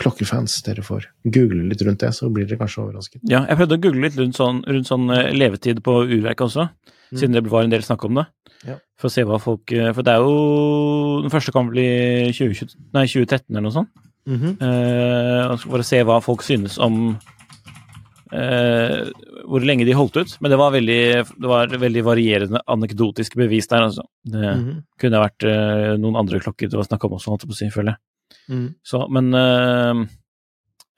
klokkefans, 0.00 0.62
dere 0.64 0.82
får 0.82 1.06
google 1.24 1.66
litt 1.68 1.82
rundt 1.84 2.00
det, 2.00 2.12
så 2.16 2.30
blir 2.32 2.46
dere 2.48 2.58
kanskje 2.58 2.82
overrasket. 2.86 3.20
Ja, 3.28 3.42
jeg 3.46 3.56
prøvde 3.58 3.76
å 3.76 3.82
google 3.84 4.00
litt 4.06 4.16
rundt 4.18 4.36
sånn, 4.38 4.62
rundt 4.66 4.88
sånn 4.88 5.10
eh, 5.12 5.32
levetid 5.36 5.82
på 5.84 6.02
urverket 6.06 6.46
også, 6.48 6.70
Mm. 7.10 7.18
siden 7.18 7.32
det 7.34 7.50
var 7.50 7.64
en 7.64 7.70
del 7.70 7.82
snakk 7.82 8.04
om 8.06 8.14
det. 8.14 8.26
Ja. 8.64 8.76
For 8.96 9.08
å 9.08 9.10
se 9.10 9.24
hva 9.26 9.40
folk 9.42 9.72
eh, 9.72 9.92
For 9.92 10.02
det 10.06 10.12
er 10.14 10.20
jo 10.22 11.22
Den 11.22 11.30
første 11.32 11.50
kan 11.50 11.66
bli 11.68 11.82
i 12.28 12.32
2020, 12.32 12.76
nei, 12.94 13.02
2013 13.06 13.50
eller 13.50 13.64
noe 13.66 13.72
sånt. 13.72 13.88
Mhm. 14.28 14.52
Eh, 14.62 15.48
altså 15.50 15.66
for 15.72 15.78
å 15.80 15.84
se 15.84 16.02
hva 16.04 16.20
folk 16.22 16.42
synes 16.42 16.78
om 16.78 17.18
eh, 18.32 19.10
hvor 19.50 19.64
lenge 19.66 19.84
de 19.88 19.94
holdt 19.96 20.16
ut. 20.20 20.36
Men 20.40 20.50
det 20.52 20.58
var 20.60 20.70
veldig, 20.74 21.00
det 21.40 21.50
var 21.50 21.66
veldig 21.82 22.04
varierende 22.06 22.60
anekdotiske 22.70 23.36
bevis 23.40 23.66
der, 23.70 23.86
altså. 23.88 24.04
Det 24.24 24.56
Mhm. 24.56 24.82
kunne 25.00 25.20
vært 25.22 25.44
eh, 25.48 25.96
noen 25.98 26.16
andre 26.16 26.40
klokker 26.40 26.68
det 26.70 26.76
var 26.78 26.84
snakk 26.88 27.04
om 27.08 27.16
også, 27.18 27.30
holdt 27.34 27.42
jeg 27.46 27.50
på 27.50 27.56
å 27.56 27.60
si, 27.60 27.70
føler 27.74 27.92
jeg. 27.94 27.98
Mm. 28.50 28.74
Så, 28.86 29.04
men 29.10 29.34
eh, 29.34 30.06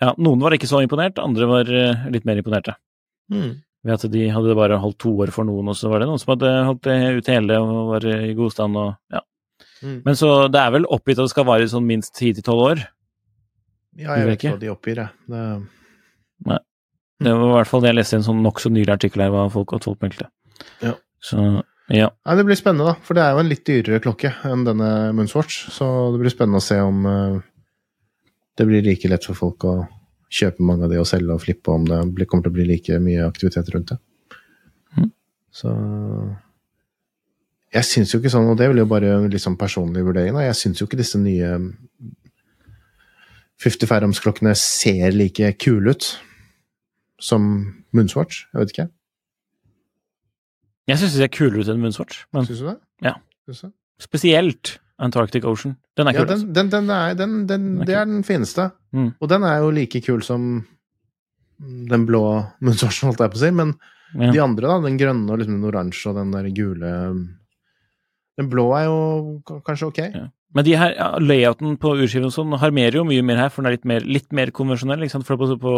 ja, 0.03 0.15
noen 0.19 0.41
var 0.41 0.53
ikke 0.57 0.69
så 0.69 0.83
imponert, 0.85 1.19
andre 1.23 1.47
var 1.47 1.69
eh, 1.73 2.09
litt 2.11 2.25
mer 2.29 2.37
imponerte. 2.43 2.75
Mm. 3.33 3.61
Ved 3.85 3.93
at 3.97 4.11
de 4.12 4.29
hadde 4.31 4.55
bare 4.55 4.79
holdt 4.79 4.99
to 5.03 5.11
år 5.25 5.31
for 5.35 5.45
noen, 5.45 5.69
og 5.69 5.75
så 5.75 5.89
var 5.91 5.99
det 6.03 6.07
noen 6.09 6.21
som 6.21 6.37
hadde 6.37 6.51
holdt 6.69 6.83
det 6.87 6.99
ut 7.19 7.27
hele 7.33 7.57
og 7.59 7.89
var 7.97 8.05
i 8.07 8.33
god 8.39 8.53
stand 8.55 8.77
og 8.77 8.97
ja. 9.11 9.21
Mhm. 9.83 10.03
Men 10.05 10.15
så 10.15 10.29
det 10.53 10.61
er 10.61 10.71
vel 10.71 10.85
oppgitt 10.87 11.19
at 11.19 11.27
det 11.27 11.31
skal 11.33 11.45
vare 11.49 11.67
sånn 11.71 11.87
minst 11.89 12.15
ti 12.15 12.33
til 12.33 12.43
tolv 12.47 12.61
år. 12.69 12.83
Ja, 13.99 14.15
jeg 14.17 14.27
vet 14.29 14.39
ikke 14.39 14.53
hva 14.55 14.61
de 14.62 14.71
oppgir, 14.73 14.97
jeg. 15.03 15.11
Det... 16.47 16.59
Det 17.23 17.35
var 17.38 17.49
i 17.49 17.57
hvert 17.57 17.71
fall 17.71 17.85
det 17.85 17.93
jeg 17.93 17.99
leste 17.99 18.17
i 18.17 18.21
en 18.21 18.26
sånn 18.26 18.43
nokså 18.45 18.73
nylig 18.73 18.95
artikkel 18.95 19.25
her, 19.25 19.33
hva 19.35 19.47
folk, 19.52 19.75
at 19.76 19.87
folk 19.87 20.02
meldte. 20.05 20.29
Ja. 20.83 20.97
Så 21.23 21.38
ja. 21.93 22.09
Nei, 22.25 22.37
det 22.38 22.45
blir 22.49 22.57
spennende, 22.57 22.93
da. 22.93 23.05
For 23.05 23.19
det 23.19 23.25
er 23.25 23.35
jo 23.35 23.43
en 23.43 23.50
litt 23.50 23.64
dyrere 23.69 24.02
klokke 24.02 24.31
enn 24.49 24.62
denne 24.64 24.91
Moonswatch. 25.17 25.67
Så 25.75 25.87
det 26.14 26.23
blir 26.23 26.33
spennende 26.33 26.62
å 26.62 26.64
se 26.64 26.79
om 26.81 27.02
eh, 27.09 27.40
det 28.59 28.68
blir 28.68 28.87
like 28.87 29.11
lett 29.11 29.27
for 29.29 29.38
folk 29.38 29.66
å 29.68 29.75
kjøpe 30.33 30.64
mange 30.64 30.87
av 30.87 30.92
de 30.92 31.01
og 31.03 31.09
selge 31.09 31.35
og 31.35 31.42
flippe, 31.42 31.75
om 31.75 31.85
det 31.88 31.99
blir, 32.14 32.29
kommer 32.29 32.47
til 32.47 32.55
å 32.55 32.57
bli 32.57 32.68
like 32.70 32.97
mye 33.03 33.27
aktivitet 33.27 33.68
rundt 33.75 33.92
det. 33.92 33.99
Mm. 34.97 35.11
Så 35.53 35.75
Jeg 37.73 37.88
syns 37.88 38.12
jo 38.12 38.20
ikke 38.20 38.33
sånn, 38.33 38.51
og 38.53 38.59
det 38.61 38.68
vil 38.68 38.83
jo 38.83 38.88
bare 38.88 39.40
sånn 39.40 39.61
personlig 39.61 40.05
vurdering, 40.05 40.37
da. 40.37 40.47
Jeg 40.47 40.59
syns 40.61 40.81
jo 40.81 40.88
ikke 40.88 41.01
disse 41.01 41.20
nye 41.20 41.55
50 43.62 43.88
Fairams-klokkene 43.88 44.55
ser 44.59 45.12
like 45.14 45.53
kule 45.62 45.94
ut 45.94 46.09
som 47.23 47.45
munnswatch. 47.95 48.43
Jeg 48.53 48.61
vet 48.65 48.73
ikke. 48.75 48.89
Jeg 50.91 50.99
syns 50.99 51.15
de 51.15 51.21
ser 51.23 51.31
kulere 51.33 51.63
ut 51.63 51.69
enn 51.71 51.83
munnswatch. 51.83 52.25
men 52.35 52.47
Syns 52.49 52.63
du 52.65 52.67
det? 52.73 52.79
Ja. 53.07 53.15
Synes 53.47 53.61
du? 53.69 53.73
spesielt 54.03 54.79
Antarctic 54.99 55.45
Ocean. 55.47 55.77
Den 55.97 56.09
er 56.11 56.17
Ja, 56.17 56.19
kul. 56.25 56.27
den, 56.27 56.35
altså. 56.41 56.53
den, 56.59 56.71
den 56.73 56.91
er, 56.91 57.15
den, 57.15 57.35
den, 57.47 57.67
Den 57.77 57.81
er 57.83 57.87
det 57.87 57.95
er 57.95 58.05
den 58.11 58.23
fineste. 58.27 58.65
Mm. 58.93 59.13
Og 59.21 59.29
den 59.31 59.43
er 59.47 59.59
jo 59.63 59.71
like 59.71 60.01
kul 60.03 60.23
som 60.27 60.67
den 61.63 62.07
blå 62.09 62.23
Moonswatchen, 62.61 63.07
holdt 63.13 63.21
jeg 63.23 63.31
på 63.31 63.39
å 63.39 63.43
si. 63.45 63.51
Men 63.55 63.77
de 64.33 64.41
andre, 64.43 64.67
da, 64.67 64.81
den 64.83 64.99
grønne 64.99 65.31
og 65.31 65.39
liksom 65.39 65.61
den 65.61 65.69
oransje 65.71 66.11
og 66.11 66.19
den 66.19 66.33
der 66.35 66.49
gule 66.51 66.91
Den 68.41 68.49
blå 68.51 68.65
er 68.75 68.85
jo 68.89 69.61
kanskje 69.69 69.87
ok. 69.93 69.99
Ja. 70.11 70.27
Men 70.55 70.65
de 70.67 70.75
her, 70.77 70.93
ja, 70.99 71.07
layouten 71.19 71.79
på 71.81 71.95
urskiven 71.97 72.29
sånn 72.35 72.53
harmerer 72.61 72.99
jo 72.99 73.05
mye 73.09 73.23
mer 73.25 73.37
her, 73.41 73.49
for 73.49 73.62
den 73.62 73.71
er 73.73 73.77
litt 73.79 73.87
mer, 73.88 74.01
litt 74.05 74.33
mer 74.37 74.51
konvensjonell. 74.53 75.01
ikke 75.01 75.15
sant? 75.15 75.25
For 75.25 75.37
på, 75.41 75.47
på 75.62 75.73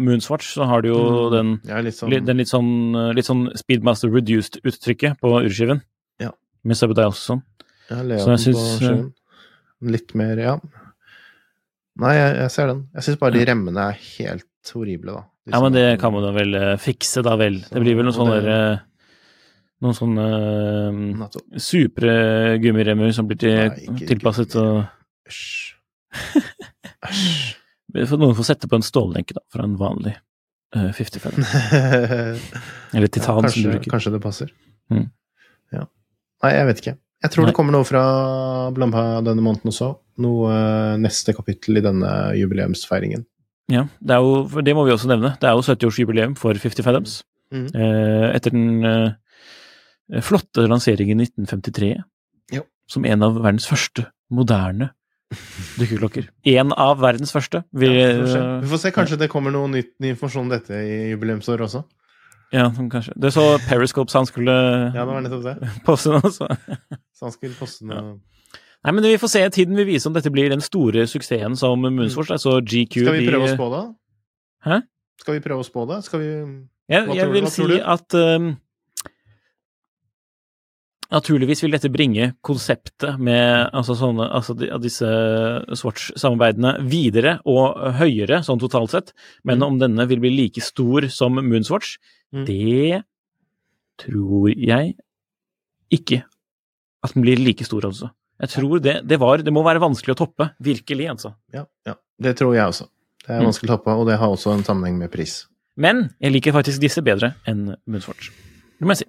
Moonswatch 0.00 0.54
så 0.56 0.64
har 0.70 0.80
du 0.80 0.88
jo 0.88 1.02
Mm. 1.04 1.30
den, 1.34 1.60
Ja, 1.68 1.80
litt 1.84 1.94
sånn, 1.98 2.08
li- 2.10 2.20
den 2.24 2.36
litt 2.40 2.48
sånn, 2.48 2.70
litt 3.14 3.26
sånn 3.28 3.50
Speedmaster 3.54 4.08
reduced-uttrykket 4.08 5.20
på 5.20 5.34
urskiven. 5.44 5.82
Ja. 6.18 6.30
Med 6.64 6.76
subdials 6.76 7.20
og 7.30 7.36
sånn. 7.36 7.42
ja, 7.90 7.96
så 7.96 8.30
jeg 8.32 8.40
layouten 8.40 8.56
på 8.56 8.86
eh. 8.88 9.12
Litt 9.92 10.14
mer, 10.14 10.36
ja. 10.40 10.56
Nei, 12.00 12.14
jeg, 12.16 12.36
jeg 12.40 12.50
ser 12.50 12.66
den. 12.72 12.80
Jeg 12.96 13.02
syns 13.06 13.18
bare 13.20 13.36
de 13.36 13.44
remmene 13.46 13.84
er 13.92 13.98
helt 14.18 14.72
horrible, 14.74 15.12
da. 15.12 15.24
De 15.44 15.52
Ja, 15.52 15.60
men 15.60 15.72
det 15.76 16.00
kan 16.00 16.12
man 16.14 16.22
da 16.24 16.32
vel 16.32 16.54
eh, 16.58 16.76
fikse, 16.80 17.22
da 17.22 17.36
vel. 17.36 17.60
Det 17.70 17.82
blir 17.84 17.94
vel 17.98 18.06
noe 18.08 18.16
sånn 18.16 18.30
derre 18.32 18.42
der, 18.48 18.72
eh, 18.72 18.78
Noen 19.84 19.96
sånne 19.96 20.26
uh, 21.20 21.40
supre 21.60 22.14
gummiremmer 22.62 23.12
som 23.12 23.28
blir 23.28 23.40
til, 23.42 23.98
tilpasset 24.08 24.56
og 24.60 24.84
Æsj. 25.28 25.74
Æsj. 27.04 27.52
Noen 28.18 28.34
får 28.34 28.48
sette 28.48 28.68
på 28.70 28.78
en 28.78 28.84
stållenke, 28.86 29.36
da, 29.36 29.44
fra 29.52 29.66
en 29.68 29.76
vanlig 29.78 30.14
uh, 30.76 30.90
55. 30.96 31.36
Eller 32.96 33.12
titan, 33.12 33.44
ja, 33.44 33.52
som 33.52 33.62
du 33.62 33.70
bruker. 33.74 33.90
kanskje 33.92 34.14
det 34.16 34.22
passer. 34.24 34.54
Mm. 34.90 35.06
Ja. 35.76 35.84
Nei, 36.44 36.54
jeg 36.56 36.70
vet 36.70 36.82
ikke. 36.82 36.96
Jeg 37.24 37.32
tror 37.32 37.44
Nei. 37.44 37.50
det 37.50 37.56
kommer 37.56 37.72
noe 37.76 37.86
fra 37.88 38.02
Blampa 38.76 39.04
denne 39.24 39.44
måneden 39.44 39.70
også. 39.72 39.94
Noe 40.24 40.50
uh, 40.50 40.96
neste 41.00 41.36
kapittel 41.36 41.80
i 41.80 41.84
denne 41.84 42.10
jubileumsfeiringen. 42.40 43.24
Ja, 43.72 43.86
det 44.00 44.18
jo, 44.20 44.42
det 44.60 44.74
må 44.76 44.84
vi 44.84 44.92
også 44.92 45.08
nevne. 45.08 45.36
Det 45.40 45.48
er 45.48 45.56
jo 45.56 45.64
70-årsjubileum 45.64 46.34
for 46.36 46.56
50 46.60 46.84
Fathoms. 46.84 47.22
Mm. 47.54 47.68
Uh, 47.72 48.28
etter 48.34 48.52
den 48.52 48.84
eh, 48.88 49.12
flotte 50.24 50.66
lanseringen 50.68 51.20
i 51.20 51.26
1953, 51.28 51.94
Jo. 52.52 52.62
som 52.90 53.04
en 53.08 53.22
av 53.22 53.38
verdens 53.40 53.66
første 53.66 54.06
moderne 54.30 54.90
dykkerklokker. 55.80 56.28
En 56.54 56.72
av 56.76 56.98
verdens 57.02 57.32
første. 57.34 57.64
Vi, 57.72 57.86
Ja, 57.88 58.08
vi, 58.12 58.20
får 58.20 58.32
se. 58.32 58.38
eh, 58.38 58.60
vi 58.60 58.68
får 58.74 58.78
se. 58.84 58.90
Kanskje 58.94 59.18
det 59.18 59.30
kommer 59.32 59.50
noe 59.54 59.68
nytt 59.72 59.94
ny 60.00 60.12
informasjon 60.14 60.44
om 60.46 60.52
dette 60.52 60.74
i 60.84 61.10
jubileumsår 61.14 61.64
også. 61.66 61.84
ja, 62.54 62.68
kanskje. 62.70 63.12
Det 63.18 63.32
så 63.34 63.46
Periscopes 63.68 64.14
han 64.14 64.26
skulle 64.28 64.52
Ja, 64.94 65.04
det 65.04 65.06
var 65.10 65.20
nettopp 65.24 65.42
det. 65.48 65.70
poste 65.88 66.12
nå, 66.14 66.20
så 66.30 66.46
Så 67.14 67.26
han 67.26 67.32
skulle 67.34 67.54
poste 67.58 67.84
noe 67.88 68.20
Nei, 68.84 68.92
men 68.92 69.02
vi 69.08 69.16
får 69.16 69.30
se. 69.32 69.40
Tiden 69.48 69.74
vil 69.80 69.86
vise 69.88 70.06
om 70.10 70.12
dette 70.12 70.28
blir 70.30 70.50
den 70.52 70.60
store 70.60 71.06
suksessen 71.08 71.54
som 71.56 71.80
Moonswatch. 71.80 72.30
Altså 72.36 72.58
GQ 72.60 72.98
Skal 73.06 73.14
vi 73.16 73.22
de- 73.24 73.30
prøve 73.32 73.46
å 73.48 73.54
spå 73.56 73.68
det? 73.72 73.84
Hæ? 74.66 74.76
Skal 75.22 75.34
vi 75.38 75.40
prøve 75.40 75.64
å 75.64 75.64
spå 75.64 75.86
det? 75.88 75.96
Skal 76.04 76.20
vi 76.20 76.26
Jeg, 76.92 77.08
jeg 77.16 77.30
vil 77.32 77.46
si 77.48 77.78
at 77.80 78.14
um, 78.20 78.50
Naturligvis 81.12 81.60
vil 81.62 81.70
dette 81.74 81.90
bringe 81.92 82.30
konseptet 82.42 83.18
med 83.20 83.70
altså 83.76 83.94
sånne, 83.98 84.24
altså 84.34 84.54
disse 84.80 85.06
Swatch-samarbeidene 85.76 86.78
videre 86.88 87.36
og 87.46 87.76
høyere, 87.98 88.40
sånn 88.46 88.60
totalt 88.62 88.90
sett. 88.90 89.12
Men 89.44 89.58
Mm. 89.58 89.66
om 89.66 89.78
denne 89.78 90.08
vil 90.08 90.20
bli 90.20 90.30
like 90.30 90.60
stor 90.62 91.08
som 91.08 91.34
Moonswatch, 91.34 91.98
Mm. 92.32 92.44
det 92.46 93.04
tror 93.98 94.48
jeg 94.56 94.96
ikke 95.92 96.24
at 97.04 97.12
den 97.14 97.22
blir 97.22 97.36
like 97.38 97.64
stor, 97.64 97.82
altså. 97.84 98.10
Jeg 98.40 98.48
tror 98.50 98.80
det, 98.82 99.06
det 99.06 99.18
var 99.20 99.36
Det 99.38 99.52
må 99.52 99.62
være 99.62 99.78
vanskelig 99.80 100.16
å 100.16 100.26
toppe. 100.26 100.50
Virkelig, 100.60 101.06
altså. 101.08 101.34
Ja, 101.52 101.66
ja. 101.86 101.94
Det 102.20 102.36
tror 102.36 102.54
jeg 102.54 102.64
også. 102.66 102.88
Det 103.26 103.30
er 103.30 103.40
Mm. 103.40 103.46
vanskelig 103.46 103.68
å 103.70 103.76
toppe, 103.78 103.90
og 103.98 104.06
det 104.06 104.18
har 104.18 104.28
også 104.28 104.52
en 104.54 104.64
sammenheng 104.64 104.98
med 104.98 105.10
pris. 105.12 105.46
Men 105.76 106.14
jeg 106.20 106.32
liker 106.32 106.52
faktisk 106.52 106.80
disse 106.80 107.02
bedre 107.02 107.34
enn 107.46 107.76
Moonswatch. 107.86 108.30
Det 108.80 108.86
må 108.86 108.88
jeg 108.90 108.98
si. 108.98 109.04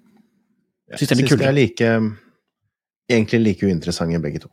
Jeg 0.92 1.00
er 1.00 1.02
syns 1.02 1.34
de 1.34 1.48
er 1.48 1.56
like 1.56 1.92
Egentlig 3.10 3.42
like 3.42 3.68
uinteressante 3.68 4.22
begge 4.22 4.42
to. 4.46 4.50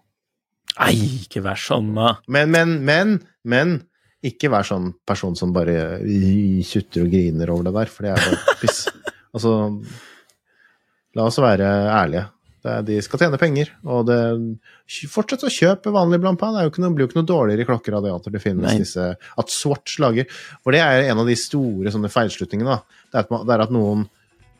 Nei, 0.77 0.93
ikke 1.23 1.41
vær 1.45 1.61
sånn, 1.61 1.93
da. 1.97 2.15
Men, 2.33 2.51
men, 2.53 2.75
men, 2.85 3.15
men 3.49 3.75
ikke 4.25 4.51
vær 4.53 4.67
sånn 4.67 4.93
person 5.09 5.35
som 5.39 5.55
bare 5.55 5.99
tjutter 6.69 7.05
og 7.05 7.11
griner 7.13 7.53
over 7.53 7.69
det 7.69 7.75
der, 7.77 7.91
for 7.93 8.07
det 8.07 8.13
er 8.13 8.23
bare 8.23 8.55
piss. 8.63 8.85
altså, 9.35 9.57
la 11.19 11.27
oss 11.29 11.41
være 11.43 11.69
ærlige. 11.93 12.29
Det, 12.63 12.77
de 12.87 13.01
skal 13.03 13.25
tjene 13.25 13.41
penger, 13.43 13.73
og 13.91 14.05
det, 14.07 14.21
fortsett 15.11 15.43
å 15.49 15.51
kjøpe 15.51 15.91
vanlig 15.97 16.21
Blancpain. 16.23 16.55
Det 16.55 16.63
er 16.63 16.85
noe, 16.85 16.95
blir 16.95 17.09
jo 17.09 17.11
ikke 17.11 17.19
noe 17.19 17.31
dårligere 17.33 17.67
klokker 17.67 17.97
av 17.99 18.05
det 18.07 18.13
at 18.15 18.29
det 18.31 18.43
finnes 18.45 18.69
Nei. 18.69 18.77
disse 18.85 19.09
At 19.19 19.51
Swatch 19.51 19.97
lager 19.99 20.29
For 20.63 20.71
det 20.71 20.85
er 20.85 21.09
en 21.09 21.25
av 21.25 21.27
de 21.27 21.35
store 21.41 21.91
sånne 21.91 22.13
feilslutningene. 22.13 22.77
da. 22.77 23.01
Det 23.11 23.19
er 23.19 23.27
at, 23.27 23.49
det 23.49 23.57
er 23.57 23.65
at 23.67 23.75
noen 23.75 24.07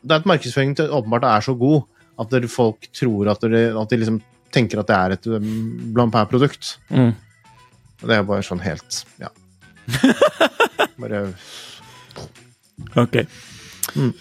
Det 0.03 0.11
er 0.11 0.21
at 0.21 0.29
markedsføringen 0.29 0.91
åpenbart 0.91 1.25
er 1.29 1.45
så 1.45 1.55
god 1.55 1.83
at 2.19 2.33
folk 2.51 2.87
tror 2.93 3.31
at, 3.31 3.41
dere, 3.41 3.73
at 3.81 3.89
de 3.89 3.97
liksom 3.97 4.19
tenker 4.53 4.79
at 4.79 4.89
det 4.89 4.97
er 4.97 5.15
et 5.15 5.27
um, 5.33 5.93
Blancpain-produkt. 5.95 6.75
Mm. 6.93 7.13
Det 8.03 8.17
er 8.17 8.27
bare 8.27 8.45
sånn 8.45 8.61
helt 8.63 9.03
Ja. 9.21 9.31
Bare 11.01 11.25
Ok. 12.99 13.15
Mm. 13.95 14.11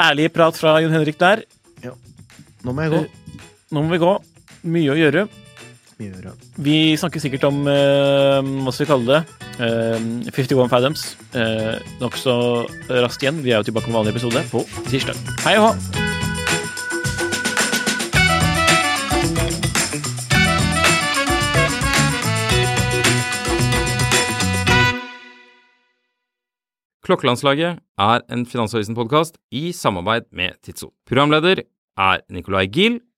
Ærlig 0.00 0.30
prat 0.32 0.56
fra 0.56 0.76
Jon 0.80 0.94
Henrik 0.94 1.18
der. 1.20 1.42
Nå 2.64 2.74
må 2.76 2.84
jeg 2.84 2.92
gå. 2.92 3.00
Nå 3.72 3.82
må 3.84 3.94
vi 3.94 4.00
gå. 4.02 4.10
Mye 4.68 4.92
å 4.92 4.98
gjøre. 4.98 5.24
Mye. 6.00 6.34
Vi 6.56 6.76
snakker 6.96 7.20
sikkert 7.20 7.44
om 7.48 7.62
uh, 7.68 8.40
hva 8.40 8.72
skal 8.72 8.86
vi 8.86 8.90
kalle 8.90 9.18
det? 9.18 9.40
uh, 9.60 10.30
51 10.32 10.70
Fathoms 10.72 11.02
uh, 11.36 11.76
nokså 12.00 12.36
raskt 12.88 13.26
igjen. 13.26 13.42
Vi 13.44 13.52
er 13.52 13.60
jo 13.60 13.68
tilbake 13.68 13.90
med 13.90 14.00
vanlig 14.00 14.16
episode 14.16 14.44
på 14.52 14.64
tirsdag. 14.88 15.20
Hei 15.44 15.58
og 15.60 15.70
ha! 15.70 16.08
Klokkelandslaget 27.10 27.80
er 27.98 28.20
en 28.30 28.42
Finansavisen-podkast 28.46 29.40
i 29.50 29.72
samarbeid 29.74 30.28
med 30.30 30.60
Tidso. 30.62 30.92
Programleder 31.08 31.64
er 31.98 32.20
Nicolai 32.30 32.68
Giel 32.70 33.00